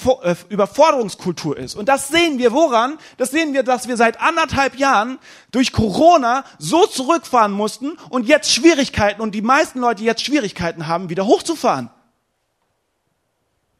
Überforderungskultur 0.48 1.56
ist. 1.56 1.74
Und 1.74 1.88
das 1.88 2.08
sehen 2.08 2.38
wir 2.38 2.52
woran? 2.52 2.98
Das 3.18 3.30
sehen 3.30 3.52
wir, 3.52 3.62
dass 3.62 3.88
wir 3.88 3.96
seit 3.96 4.20
anderthalb 4.20 4.76
Jahren 4.78 5.18
durch 5.52 5.72
Corona 5.72 6.44
so 6.58 6.86
zurückfahren 6.86 7.52
mussten 7.52 7.92
und 8.08 8.26
jetzt 8.26 8.52
Schwierigkeiten 8.52 9.20
und 9.20 9.34
die 9.34 9.42
meisten 9.42 9.80
Leute 9.80 10.02
jetzt 10.02 10.22
Schwierigkeiten 10.22 10.86
haben, 10.86 11.10
wieder 11.10 11.26
hochzufahren. 11.26 11.90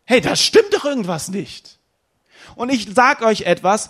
Hey, 0.05 0.21
das 0.21 0.43
stimmt 0.43 0.75
doch 0.75 0.85
irgendwas 0.85 1.29
nicht. 1.29 1.79
Und 2.57 2.71
ich 2.71 2.87
sag 2.95 3.23
euch 3.23 3.43
etwas, 3.43 3.89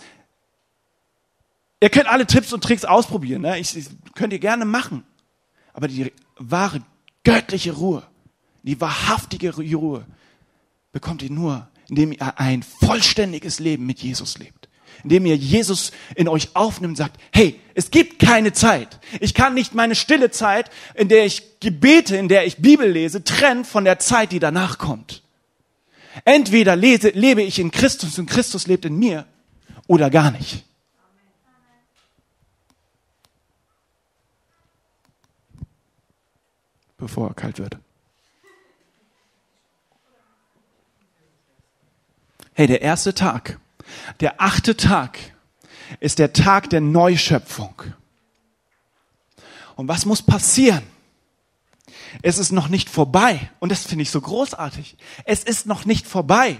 ihr 1.81 1.89
könnt 1.89 2.07
alle 2.07 2.25
Tipps 2.25 2.53
und 2.53 2.63
Tricks 2.63 2.85
ausprobieren, 2.85 3.41
ne? 3.41 3.59
ich, 3.59 3.75
ich, 3.75 3.87
könnt 4.15 4.31
ihr 4.31 4.39
gerne 4.39 4.63
machen. 4.63 5.05
Aber 5.73 5.89
die 5.89 6.13
wahre 6.37 6.81
göttliche 7.25 7.73
Ruhe, 7.73 8.03
die 8.63 8.79
wahrhaftige 8.79 9.53
Ruhe 9.53 10.05
bekommt 10.93 11.21
ihr 11.21 11.29
nur, 11.29 11.67
indem 11.89 12.13
ihr 12.13 12.39
ein 12.39 12.63
vollständiges 12.63 13.59
Leben 13.59 13.85
mit 13.85 13.99
Jesus 13.99 14.37
lebt. 14.37 14.69
Indem 15.03 15.25
ihr 15.25 15.35
Jesus 15.35 15.91
in 16.15 16.29
euch 16.29 16.55
aufnimmt 16.55 16.91
und 16.91 16.95
sagt, 16.95 17.19
hey, 17.33 17.59
es 17.73 17.91
gibt 17.91 18.17
keine 18.17 18.53
Zeit. 18.53 18.99
Ich 19.19 19.33
kann 19.33 19.53
nicht 19.53 19.75
meine 19.75 19.93
stille 19.93 20.31
Zeit, 20.31 20.71
in 20.93 21.09
der 21.09 21.25
ich 21.25 21.59
gebete, 21.59 22.15
in 22.15 22.29
der 22.29 22.47
ich 22.47 22.57
Bibel 22.57 22.89
lese, 22.89 23.23
trennen 23.23 23.65
von 23.65 23.83
der 23.83 23.99
Zeit, 23.99 24.31
die 24.31 24.39
danach 24.39 24.77
kommt. 24.77 25.21
Entweder 26.23 26.77
lese, 26.77 27.09
lebe 27.09 27.43
ich 27.43 27.59
in 27.59 27.71
Christus 27.71 28.17
und 28.17 28.27
Christus 28.27 28.67
lebt 28.67 28.85
in 28.85 28.97
mir 28.97 29.25
oder 29.87 30.09
gar 30.09 30.31
nicht. 30.31 30.63
Bevor 37.05 37.27
er 37.27 37.35
kalt 37.35 37.59
wird. 37.59 37.77
Hey, 42.55 42.65
der 42.65 42.81
erste 42.81 43.13
Tag, 43.13 43.59
der 44.21 44.41
achte 44.41 44.75
Tag 44.75 45.19
ist 45.99 46.17
der 46.17 46.33
Tag 46.33 46.71
der 46.71 46.81
Neuschöpfung. 46.81 47.79
Und 49.75 49.87
was 49.87 50.07
muss 50.07 50.23
passieren? 50.23 50.81
Es 52.23 52.39
ist 52.39 52.51
noch 52.51 52.69
nicht 52.69 52.89
vorbei. 52.89 53.51
Und 53.59 53.71
das 53.71 53.85
finde 53.85 54.01
ich 54.01 54.09
so 54.09 54.21
großartig. 54.21 54.97
Es 55.25 55.43
ist 55.43 55.67
noch 55.67 55.85
nicht 55.85 56.07
vorbei. 56.07 56.57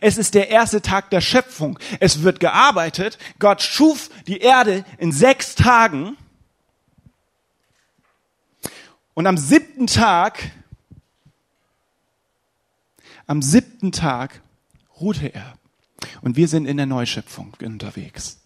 Es 0.00 0.16
ist 0.16 0.32
der 0.32 0.48
erste 0.48 0.80
Tag 0.80 1.10
der 1.10 1.20
Schöpfung. 1.20 1.78
Es 2.00 2.22
wird 2.22 2.40
gearbeitet. 2.40 3.18
Gott 3.38 3.60
schuf 3.60 4.08
die 4.26 4.38
Erde 4.38 4.86
in 4.96 5.12
sechs 5.12 5.54
Tagen. 5.54 6.16
Und 9.14 9.26
am 9.26 9.36
siebten 9.36 9.86
Tag, 9.86 10.50
am 13.26 13.42
siebten 13.42 13.92
Tag 13.92 14.42
ruhte 15.00 15.34
er. 15.34 15.58
Und 16.22 16.36
wir 16.36 16.48
sind 16.48 16.66
in 16.66 16.76
der 16.76 16.86
Neuschöpfung 16.86 17.54
unterwegs. 17.62 18.40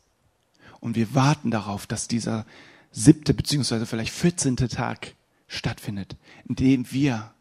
Und 0.81 0.95
wir 0.97 1.15
warten 1.15 1.51
darauf, 1.51 1.87
dass 1.87 2.09
dieser 2.09 2.47
siebte 2.91 3.35
beziehungsweise 3.35 3.87
vielleicht 3.87 4.13
vierzehnte 4.13 4.69
Tag 4.69 5.15
stattfindet, 5.49 6.17
in 6.49 6.57
dem 6.57 6.93
wir 6.93 7.33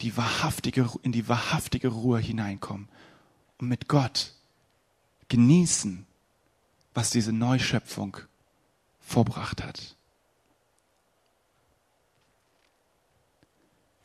die 0.00 0.16
wahrhaftige, 0.16 0.90
in 1.02 1.12
die 1.12 1.28
wahrhaftige 1.28 1.88
Ruhe 1.88 2.18
hineinkommen 2.18 2.88
und 3.58 3.68
mit 3.68 3.88
Gott 3.88 4.34
genießen, 5.28 6.04
was 6.94 7.10
diese 7.10 7.32
Neuschöpfung 7.32 8.16
vorbracht 9.00 9.62
hat. 9.62 9.96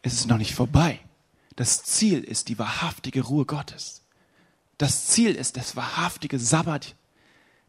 Es 0.08 0.14
ist 0.14 0.28
noch 0.28 0.38
nicht 0.38 0.56
vorbei. 0.56 1.02
Das 1.58 1.84
Ziel 1.84 2.24
ist 2.24 2.48
die 2.48 2.58
wahrhaftige 2.58 3.24
Ruhe 3.24 3.44
Gottes. 3.44 4.04
Das 4.78 5.08
Ziel 5.08 5.36
ist 5.36 5.58
das 5.58 5.76
wahrhaftige 5.76 6.40
Sabbat, 6.40 6.96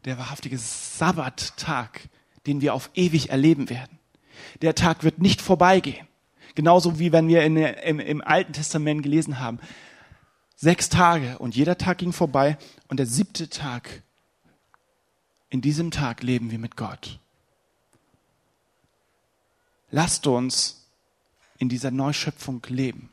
der 0.05 0.17
wahrhaftige 0.17 0.57
Sabbattag, 0.57 2.07
den 2.47 2.61
wir 2.61 2.73
auf 2.73 2.91
ewig 2.93 3.29
erleben 3.29 3.69
werden. 3.69 3.99
Der 4.61 4.73
Tag 4.73 5.03
wird 5.03 5.19
nicht 5.19 5.41
vorbeigehen. 5.41 6.07
Genauso 6.55 6.97
wie 6.97 7.11
wenn 7.11 7.27
wir 7.27 7.43
in, 7.43 7.57
im, 7.57 7.99
im 7.99 8.21
Alten 8.21 8.53
Testament 8.53 9.03
gelesen 9.03 9.41
haben. 9.41 9.59
Sechs 10.55 10.87
Tage 10.87 11.39
und 11.39 11.57
jeder 11.57 11.77
Tag 11.77 11.97
ging 11.97 12.13
vorbei 12.13 12.57
und 12.87 13.01
der 13.01 13.05
siebte 13.05 13.49
Tag, 13.49 14.01
in 15.49 15.59
diesem 15.59 15.91
Tag 15.91 16.23
leben 16.23 16.51
wir 16.51 16.59
mit 16.59 16.77
Gott. 16.77 17.19
Lasst 19.91 20.25
uns 20.25 20.78
in 21.59 21.69
dieser 21.69 21.91
Neuschöpfung 21.91 22.65
leben. 22.69 23.09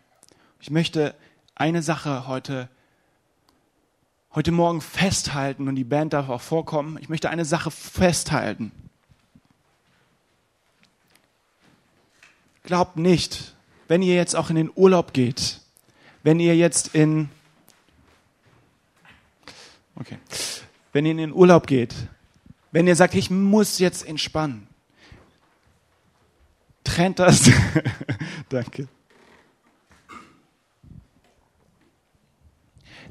Ich 0.61 0.71
möchte 0.71 1.15
eine 1.55 1.83
Sache 1.83 2.27
heute, 2.27 2.69
heute 4.35 4.53
Morgen 4.53 4.81
festhalten 4.81 5.69
und 5.69 5.75
die 5.75 5.85
Band 5.85 6.13
darf 6.13 6.29
auch 6.29 6.41
vorkommen. 6.41 6.97
Ich 7.01 7.09
möchte 7.09 7.29
eine 7.29 7.45
Sache 7.45 7.71
festhalten. 7.71 8.73
Glaubt 12.63 12.97
nicht, 12.97 13.55
wenn 13.89 14.01
ihr 14.01 14.15
jetzt 14.15 14.35
auch 14.35 14.49
in 14.49 14.57
den 14.57 14.71
Urlaub 14.75 15.13
geht, 15.13 15.61
wenn 16.23 16.41
ihr 16.41 16.57
jetzt 16.57 16.95
in, 16.95 17.29
okay, 19.97 20.19
wenn 20.93 21.05
ihr 21.05 21.13
in 21.13 21.19
den 21.19 21.33
Urlaub 21.33 21.67
geht, 21.67 21.95
wenn 22.73 22.87
ihr 22.87 22.97
sagt, 22.97 23.15
ich 23.15 23.31
muss 23.31 23.79
jetzt 23.79 24.07
entspannen, 24.07 24.69
trennt 26.87 27.19
das, 27.19 27.51
danke, 28.49 28.89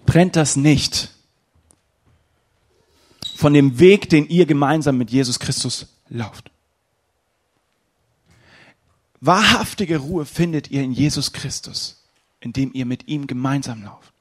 trennt 0.05 0.35
das 0.35 0.55
nicht 0.55 1.11
von 3.35 3.53
dem 3.53 3.79
Weg, 3.79 4.09
den 4.09 4.27
ihr 4.27 4.45
gemeinsam 4.45 4.97
mit 4.97 5.11
Jesus 5.11 5.39
Christus 5.39 5.87
lauft. 6.07 6.51
Wahrhaftige 9.19 9.97
Ruhe 9.97 10.25
findet 10.25 10.69
ihr 10.71 10.83
in 10.83 10.91
Jesus 10.91 11.33
Christus, 11.33 12.03
indem 12.39 12.71
ihr 12.73 12.85
mit 12.85 13.07
ihm 13.07 13.27
gemeinsam 13.27 13.83
lauft. 13.83 14.13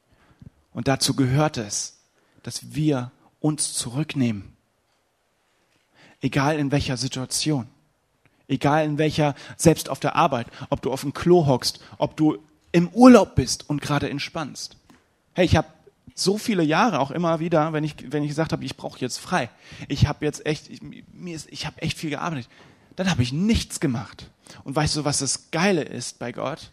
Und 0.73 0.87
dazu 0.87 1.15
gehört 1.15 1.57
es, 1.57 1.99
dass 2.43 2.73
wir 2.75 3.11
uns 3.39 3.73
zurücknehmen. 3.73 4.55
Egal 6.21 6.57
in 6.57 6.71
welcher 6.71 6.97
Situation. 6.97 7.67
Egal 8.47 8.85
in 8.85 8.97
welcher, 8.97 9.35
selbst 9.57 9.89
auf 9.89 9.99
der 9.99 10.15
Arbeit, 10.15 10.47
ob 10.69 10.81
du 10.81 10.91
auf 10.91 11.01
dem 11.01 11.13
Klo 11.13 11.45
hockst, 11.47 11.79
ob 11.97 12.15
du 12.15 12.37
im 12.71 12.89
Urlaub 12.89 13.35
bist 13.35 13.69
und 13.69 13.81
gerade 13.81 14.09
entspannst. 14.09 14.77
Hey, 15.33 15.45
ich 15.45 15.55
habe 15.55 15.67
so 16.13 16.37
viele 16.37 16.63
Jahre 16.63 16.99
auch 16.99 17.11
immer 17.11 17.39
wieder, 17.39 17.73
wenn 17.73 17.83
ich, 17.83 17.95
wenn 18.09 18.23
ich 18.23 18.29
gesagt 18.29 18.53
habe, 18.53 18.63
ich 18.63 18.77
brauche 18.77 18.99
jetzt 18.99 19.17
frei. 19.17 19.49
Ich 19.87 20.07
habe 20.07 20.25
jetzt 20.25 20.45
echt, 20.45 20.69
ich, 20.69 20.81
mir 20.81 21.35
ist, 21.35 21.47
ich 21.51 21.65
habe 21.65 21.81
echt 21.81 21.97
viel 21.97 22.09
gearbeitet. 22.09 22.47
Dann 22.95 23.09
habe 23.09 23.21
ich 23.21 23.33
nichts 23.33 23.79
gemacht. 23.79 24.29
Und 24.63 24.75
weißt 24.75 24.95
du, 24.95 25.05
was 25.05 25.19
das 25.19 25.51
Geile 25.51 25.81
ist 25.81 26.19
bei 26.19 26.31
Gott? 26.31 26.71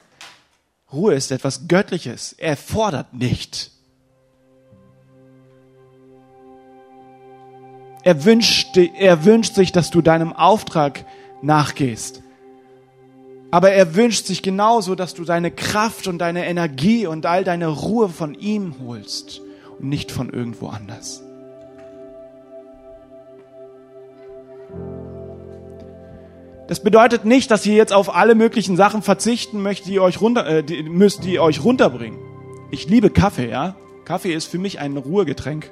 Ruhe 0.92 1.14
ist 1.14 1.32
etwas 1.32 1.66
Göttliches. 1.68 2.34
Er 2.34 2.56
fordert 2.56 3.14
nicht. 3.14 3.70
Er 8.04 8.24
wünscht, 8.24 8.76
er 8.76 9.24
wünscht 9.24 9.54
sich, 9.54 9.72
dass 9.72 9.90
du 9.90 10.02
deinem 10.02 10.32
Auftrag 10.32 11.04
nachgehst. 11.42 12.22
Aber 13.50 13.70
er 13.70 13.94
wünscht 13.94 14.24
sich 14.24 14.42
genauso, 14.42 14.94
dass 14.94 15.12
du 15.12 15.24
deine 15.24 15.50
Kraft 15.50 16.06
und 16.06 16.18
deine 16.18 16.46
Energie 16.46 17.06
und 17.06 17.26
all 17.26 17.44
deine 17.44 17.68
Ruhe 17.68 18.08
von 18.08 18.34
ihm 18.34 18.76
holst 18.82 19.42
und 19.78 19.88
nicht 19.88 20.10
von 20.10 20.30
irgendwo 20.30 20.68
anders. 20.68 21.22
Das 26.68 26.82
bedeutet 26.82 27.26
nicht, 27.26 27.50
dass 27.50 27.66
ihr 27.66 27.74
jetzt 27.74 27.92
auf 27.92 28.14
alle 28.14 28.34
möglichen 28.34 28.78
Sachen 28.78 29.02
verzichten 29.02 29.60
möchtet, 29.60 29.88
die 29.88 30.00
euch 30.00 30.22
runter, 30.22 30.46
äh, 30.46 30.64
die, 30.64 30.82
müsst, 30.84 31.24
die 31.24 31.38
euch 31.38 31.62
runterbringen. 31.62 32.18
Ich 32.70 32.88
liebe 32.88 33.10
Kaffee, 33.10 33.50
ja. 33.50 33.76
Kaffee 34.06 34.32
ist 34.32 34.46
für 34.46 34.58
mich 34.58 34.78
ein 34.78 34.96
Ruhegetränk. 34.96 35.70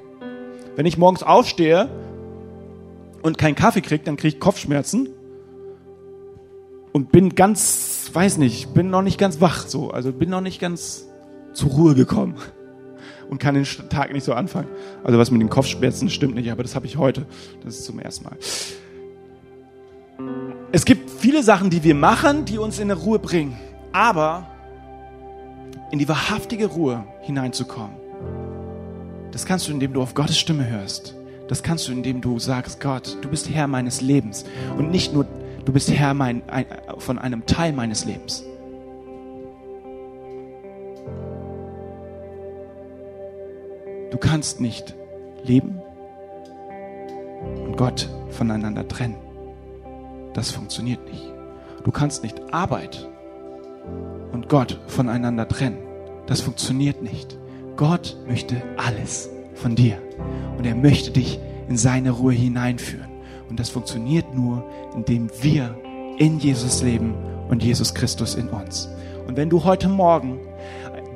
Wenn 0.75 0.85
ich 0.85 0.99
morgens 0.99 1.23
aufstehe 1.23 1.89
und 3.23 3.39
keinen 3.39 3.55
Kaffee 3.55 3.81
kriege, 3.81 4.03
dann 4.03 4.17
kriege 4.17 4.35
ich 4.35 4.39
Kopfschmerzen 4.39 5.09
und 6.93 7.11
bin 7.11 7.35
ganz, 7.35 8.09
weiß 8.13 8.37
nicht, 8.37 8.73
bin 8.73 8.89
noch 8.89 9.01
nicht 9.01 9.17
ganz 9.17 9.41
wach, 9.41 9.67
so, 9.67 9.91
also 9.91 10.11
bin 10.11 10.29
noch 10.29 10.41
nicht 10.41 10.59
ganz 10.59 11.07
zur 11.53 11.71
Ruhe 11.71 11.95
gekommen 11.95 12.35
und 13.29 13.39
kann 13.39 13.55
den 13.55 13.65
Tag 13.89 14.13
nicht 14.13 14.23
so 14.23 14.33
anfangen. 14.33 14.67
Also 15.03 15.17
was 15.17 15.31
mit 15.31 15.41
den 15.41 15.49
Kopfschmerzen 15.49 16.09
stimmt 16.09 16.35
nicht, 16.35 16.51
aber 16.51 16.63
das 16.63 16.75
habe 16.75 16.85
ich 16.85 16.97
heute. 16.97 17.25
Das 17.63 17.75
ist 17.75 17.85
zum 17.85 17.99
ersten 17.99 18.25
Mal. 18.25 18.37
Es 20.71 20.85
gibt 20.85 21.09
viele 21.09 21.43
Sachen, 21.43 21.69
die 21.69 21.83
wir 21.83 21.95
machen, 21.95 22.45
die 22.45 22.57
uns 22.57 22.79
in 22.79 22.89
eine 22.91 22.99
Ruhe 22.99 23.19
bringen, 23.19 23.57
aber 23.91 24.47
in 25.91 25.99
die 25.99 26.07
wahrhaftige 26.07 26.67
Ruhe 26.67 27.03
hineinzukommen, 27.21 27.97
das 29.31 29.45
kannst 29.45 29.67
du, 29.67 29.71
indem 29.71 29.93
du 29.93 30.01
auf 30.01 30.13
Gottes 30.13 30.37
Stimme 30.37 30.69
hörst. 30.69 31.15
Das 31.47 31.63
kannst 31.63 31.87
du, 31.87 31.91
indem 31.91 32.21
du 32.21 32.39
sagst, 32.39 32.79
Gott, 32.79 33.17
du 33.21 33.29
bist 33.29 33.49
Herr 33.49 33.67
meines 33.67 33.99
Lebens. 33.99 34.45
Und 34.77 34.91
nicht 34.91 35.13
nur, 35.13 35.25
du 35.65 35.73
bist 35.73 35.91
Herr 35.91 36.13
mein, 36.13 36.47
ein, 36.49 36.65
von 36.97 37.19
einem 37.19 37.45
Teil 37.45 37.73
meines 37.73 38.05
Lebens. 38.05 38.43
Du 44.11 44.17
kannst 44.17 44.59
nicht 44.59 44.95
leben 45.43 45.79
und 47.65 47.77
Gott 47.77 48.09
voneinander 48.29 48.87
trennen. 48.87 49.15
Das 50.33 50.51
funktioniert 50.51 51.05
nicht. 51.09 51.23
Du 51.83 51.91
kannst 51.91 52.23
nicht 52.23 52.53
Arbeit 52.53 53.07
und 54.31 54.49
Gott 54.49 54.79
voneinander 54.87 55.47
trennen. 55.47 55.77
Das 56.27 56.41
funktioniert 56.41 57.01
nicht. 57.01 57.37
Gott 57.75 58.17
möchte 58.27 58.61
alles 58.77 59.29
von 59.55 59.75
dir. 59.75 59.97
Und 60.57 60.65
er 60.65 60.75
möchte 60.75 61.11
dich 61.11 61.39
in 61.67 61.77
seine 61.77 62.11
Ruhe 62.11 62.33
hineinführen. 62.33 63.10
Und 63.51 63.59
das 63.59 63.69
funktioniert 63.69 64.33
nur, 64.33 64.63
indem 64.95 65.29
wir 65.41 65.75
in 66.17 66.39
Jesus 66.39 66.83
leben 66.83 67.15
und 67.49 67.61
Jesus 67.61 67.93
Christus 67.93 68.35
in 68.35 68.47
uns. 68.47 68.87
Und 69.27 69.35
wenn 69.35 69.49
du 69.49 69.65
heute 69.65 69.89
Morgen 69.89 70.39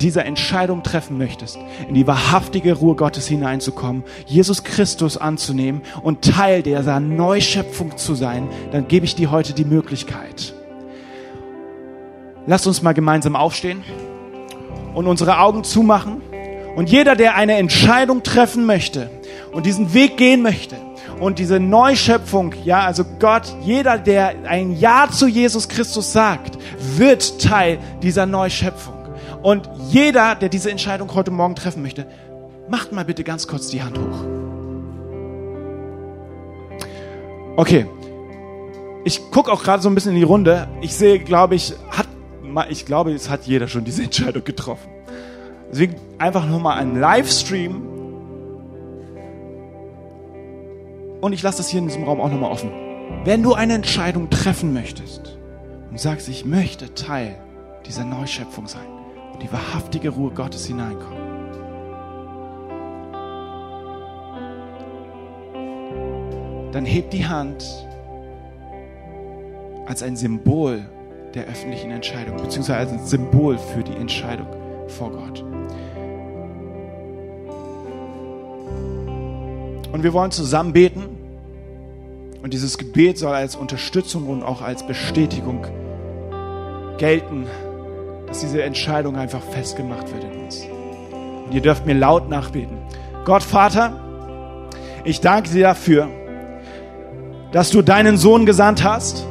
diese 0.02 0.22
Entscheidung 0.22 0.82
treffen 0.82 1.16
möchtest, 1.16 1.58
in 1.88 1.94
die 1.94 2.06
wahrhaftige 2.06 2.74
Ruhe 2.74 2.94
Gottes 2.94 3.26
hineinzukommen, 3.26 4.04
Jesus 4.26 4.64
Christus 4.64 5.16
anzunehmen 5.16 5.80
und 6.02 6.30
Teil 6.30 6.62
dieser 6.62 7.00
Neuschöpfung 7.00 7.96
zu 7.96 8.14
sein, 8.14 8.50
dann 8.70 8.86
gebe 8.86 9.06
ich 9.06 9.14
dir 9.14 9.30
heute 9.30 9.54
die 9.54 9.64
Möglichkeit. 9.64 10.52
Lass 12.46 12.66
uns 12.66 12.82
mal 12.82 12.92
gemeinsam 12.92 13.34
aufstehen 13.34 13.82
und 14.94 15.06
unsere 15.06 15.38
Augen 15.38 15.64
zumachen. 15.64 16.20
Und 16.76 16.90
jeder, 16.90 17.16
der 17.16 17.34
eine 17.34 17.54
Entscheidung 17.54 18.22
treffen 18.22 18.66
möchte 18.66 19.08
und 19.52 19.64
diesen 19.64 19.94
Weg 19.94 20.18
gehen 20.18 20.42
möchte 20.42 20.76
und 21.20 21.38
diese 21.38 21.58
Neuschöpfung, 21.58 22.54
ja, 22.64 22.80
also 22.80 23.04
Gott, 23.18 23.54
jeder, 23.62 23.98
der 23.98 24.34
ein 24.44 24.76
Ja 24.76 25.08
zu 25.10 25.26
Jesus 25.26 25.68
Christus 25.68 26.12
sagt, 26.12 26.58
wird 26.96 27.40
Teil 27.40 27.78
dieser 28.02 28.26
Neuschöpfung. 28.26 28.94
Und 29.42 29.68
jeder, 29.88 30.34
der 30.34 30.48
diese 30.48 30.70
Entscheidung 30.70 31.14
heute 31.14 31.30
Morgen 31.30 31.54
treffen 31.54 31.82
möchte, 31.82 32.06
macht 32.68 32.92
mal 32.92 33.04
bitte 33.04 33.24
ganz 33.24 33.46
kurz 33.46 33.68
die 33.68 33.82
Hand 33.82 33.98
hoch. 33.98 34.24
Okay. 37.56 37.86
Ich 39.04 39.30
gucke 39.30 39.52
auch 39.52 39.62
gerade 39.62 39.82
so 39.82 39.88
ein 39.88 39.94
bisschen 39.94 40.12
in 40.12 40.18
die 40.18 40.24
Runde. 40.24 40.68
Ich 40.80 40.94
sehe, 40.94 41.20
glaube 41.20 41.54
ich, 41.54 41.74
hat, 41.90 42.08
ich 42.68 42.84
glaube, 42.84 43.12
es 43.12 43.30
hat 43.30 43.44
jeder 43.44 43.68
schon 43.68 43.84
diese 43.84 44.02
Entscheidung 44.02 44.44
getroffen. 44.44 44.88
Deswegen 45.70 45.94
einfach 46.18 46.44
nur 46.44 46.60
mal 46.60 46.74
einen 46.74 46.98
Livestream. 47.00 47.95
Und 51.20 51.32
ich 51.32 51.42
lasse 51.42 51.58
das 51.58 51.68
hier 51.68 51.80
in 51.80 51.86
diesem 51.86 52.04
Raum 52.04 52.20
auch 52.20 52.30
nochmal 52.30 52.50
offen. 52.50 52.70
Wenn 53.24 53.42
du 53.42 53.54
eine 53.54 53.74
Entscheidung 53.74 54.30
treffen 54.30 54.72
möchtest 54.72 55.38
und 55.90 56.00
sagst, 56.00 56.28
ich 56.28 56.44
möchte 56.44 56.94
Teil 56.94 57.36
dieser 57.86 58.04
Neuschöpfung 58.04 58.66
sein 58.66 58.86
und 59.32 59.42
die 59.42 59.52
wahrhaftige 59.52 60.10
Ruhe 60.10 60.30
Gottes 60.30 60.66
hineinkommen, 60.66 61.26
dann 66.72 66.84
heb 66.84 67.10
die 67.10 67.26
Hand 67.26 67.64
als 69.86 70.02
ein 70.02 70.16
Symbol 70.16 70.84
der 71.34 71.46
öffentlichen 71.46 71.90
Entscheidung, 71.90 72.36
beziehungsweise 72.36 72.78
als 72.78 72.92
ein 72.92 73.06
Symbol 73.06 73.56
für 73.56 73.82
die 73.82 73.94
Entscheidung 73.94 74.48
vor 74.88 75.10
Gott. 75.10 75.44
Und 79.96 80.02
wir 80.02 80.12
wollen 80.12 80.30
zusammen 80.30 80.74
beten. 80.74 81.04
Und 82.42 82.52
dieses 82.52 82.76
Gebet 82.76 83.16
soll 83.16 83.32
als 83.32 83.56
Unterstützung 83.56 84.28
und 84.28 84.42
auch 84.42 84.60
als 84.60 84.86
Bestätigung 84.86 85.64
gelten, 86.98 87.46
dass 88.26 88.40
diese 88.40 88.62
Entscheidung 88.62 89.16
einfach 89.16 89.40
festgemacht 89.40 90.12
wird 90.12 90.24
in 90.24 90.44
uns. 90.44 90.66
Und 91.46 91.54
ihr 91.54 91.62
dürft 91.62 91.86
mir 91.86 91.94
laut 91.94 92.28
nachbeten. 92.28 92.76
Gott 93.24 93.42
Vater, 93.42 94.68
ich 95.04 95.22
danke 95.22 95.48
dir 95.48 95.62
dafür, 95.62 96.08
dass 97.52 97.70
du 97.70 97.80
deinen 97.80 98.18
Sohn 98.18 98.44
gesandt 98.44 98.84
hast, 98.84 99.26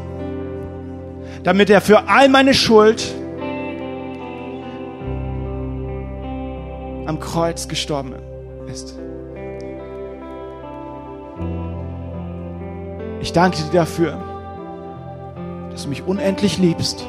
damit 1.44 1.70
er 1.70 1.80
für 1.80 2.10
all 2.10 2.28
meine 2.28 2.56
Schuld 2.56 3.14
am 7.06 7.20
Kreuz 7.20 7.68
gestorben 7.68 8.16
ist. 8.68 9.05
Ich 13.26 13.34
danke 13.34 13.58
dir 13.58 13.72
dafür, 13.72 14.20
dass 15.72 15.82
du 15.82 15.90
mich 15.90 16.04
unendlich 16.04 16.60
liebst 16.60 17.04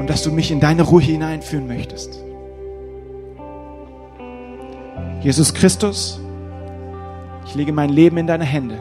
und 0.00 0.10
dass 0.10 0.24
du 0.24 0.32
mich 0.32 0.50
in 0.50 0.58
deine 0.58 0.82
Ruhe 0.82 1.00
hineinführen 1.00 1.68
möchtest. 1.68 2.18
Jesus 5.20 5.54
Christus, 5.54 6.18
ich 7.46 7.54
lege 7.54 7.72
mein 7.72 7.90
Leben 7.90 8.16
in 8.16 8.26
deine 8.26 8.44
Hände 8.44 8.80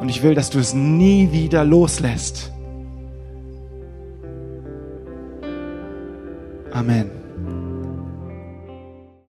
und 0.00 0.08
ich 0.08 0.24
will, 0.24 0.34
dass 0.34 0.50
du 0.50 0.58
es 0.58 0.74
nie 0.74 1.30
wieder 1.30 1.64
loslässt. 1.64 2.50
Amen. 6.72 7.19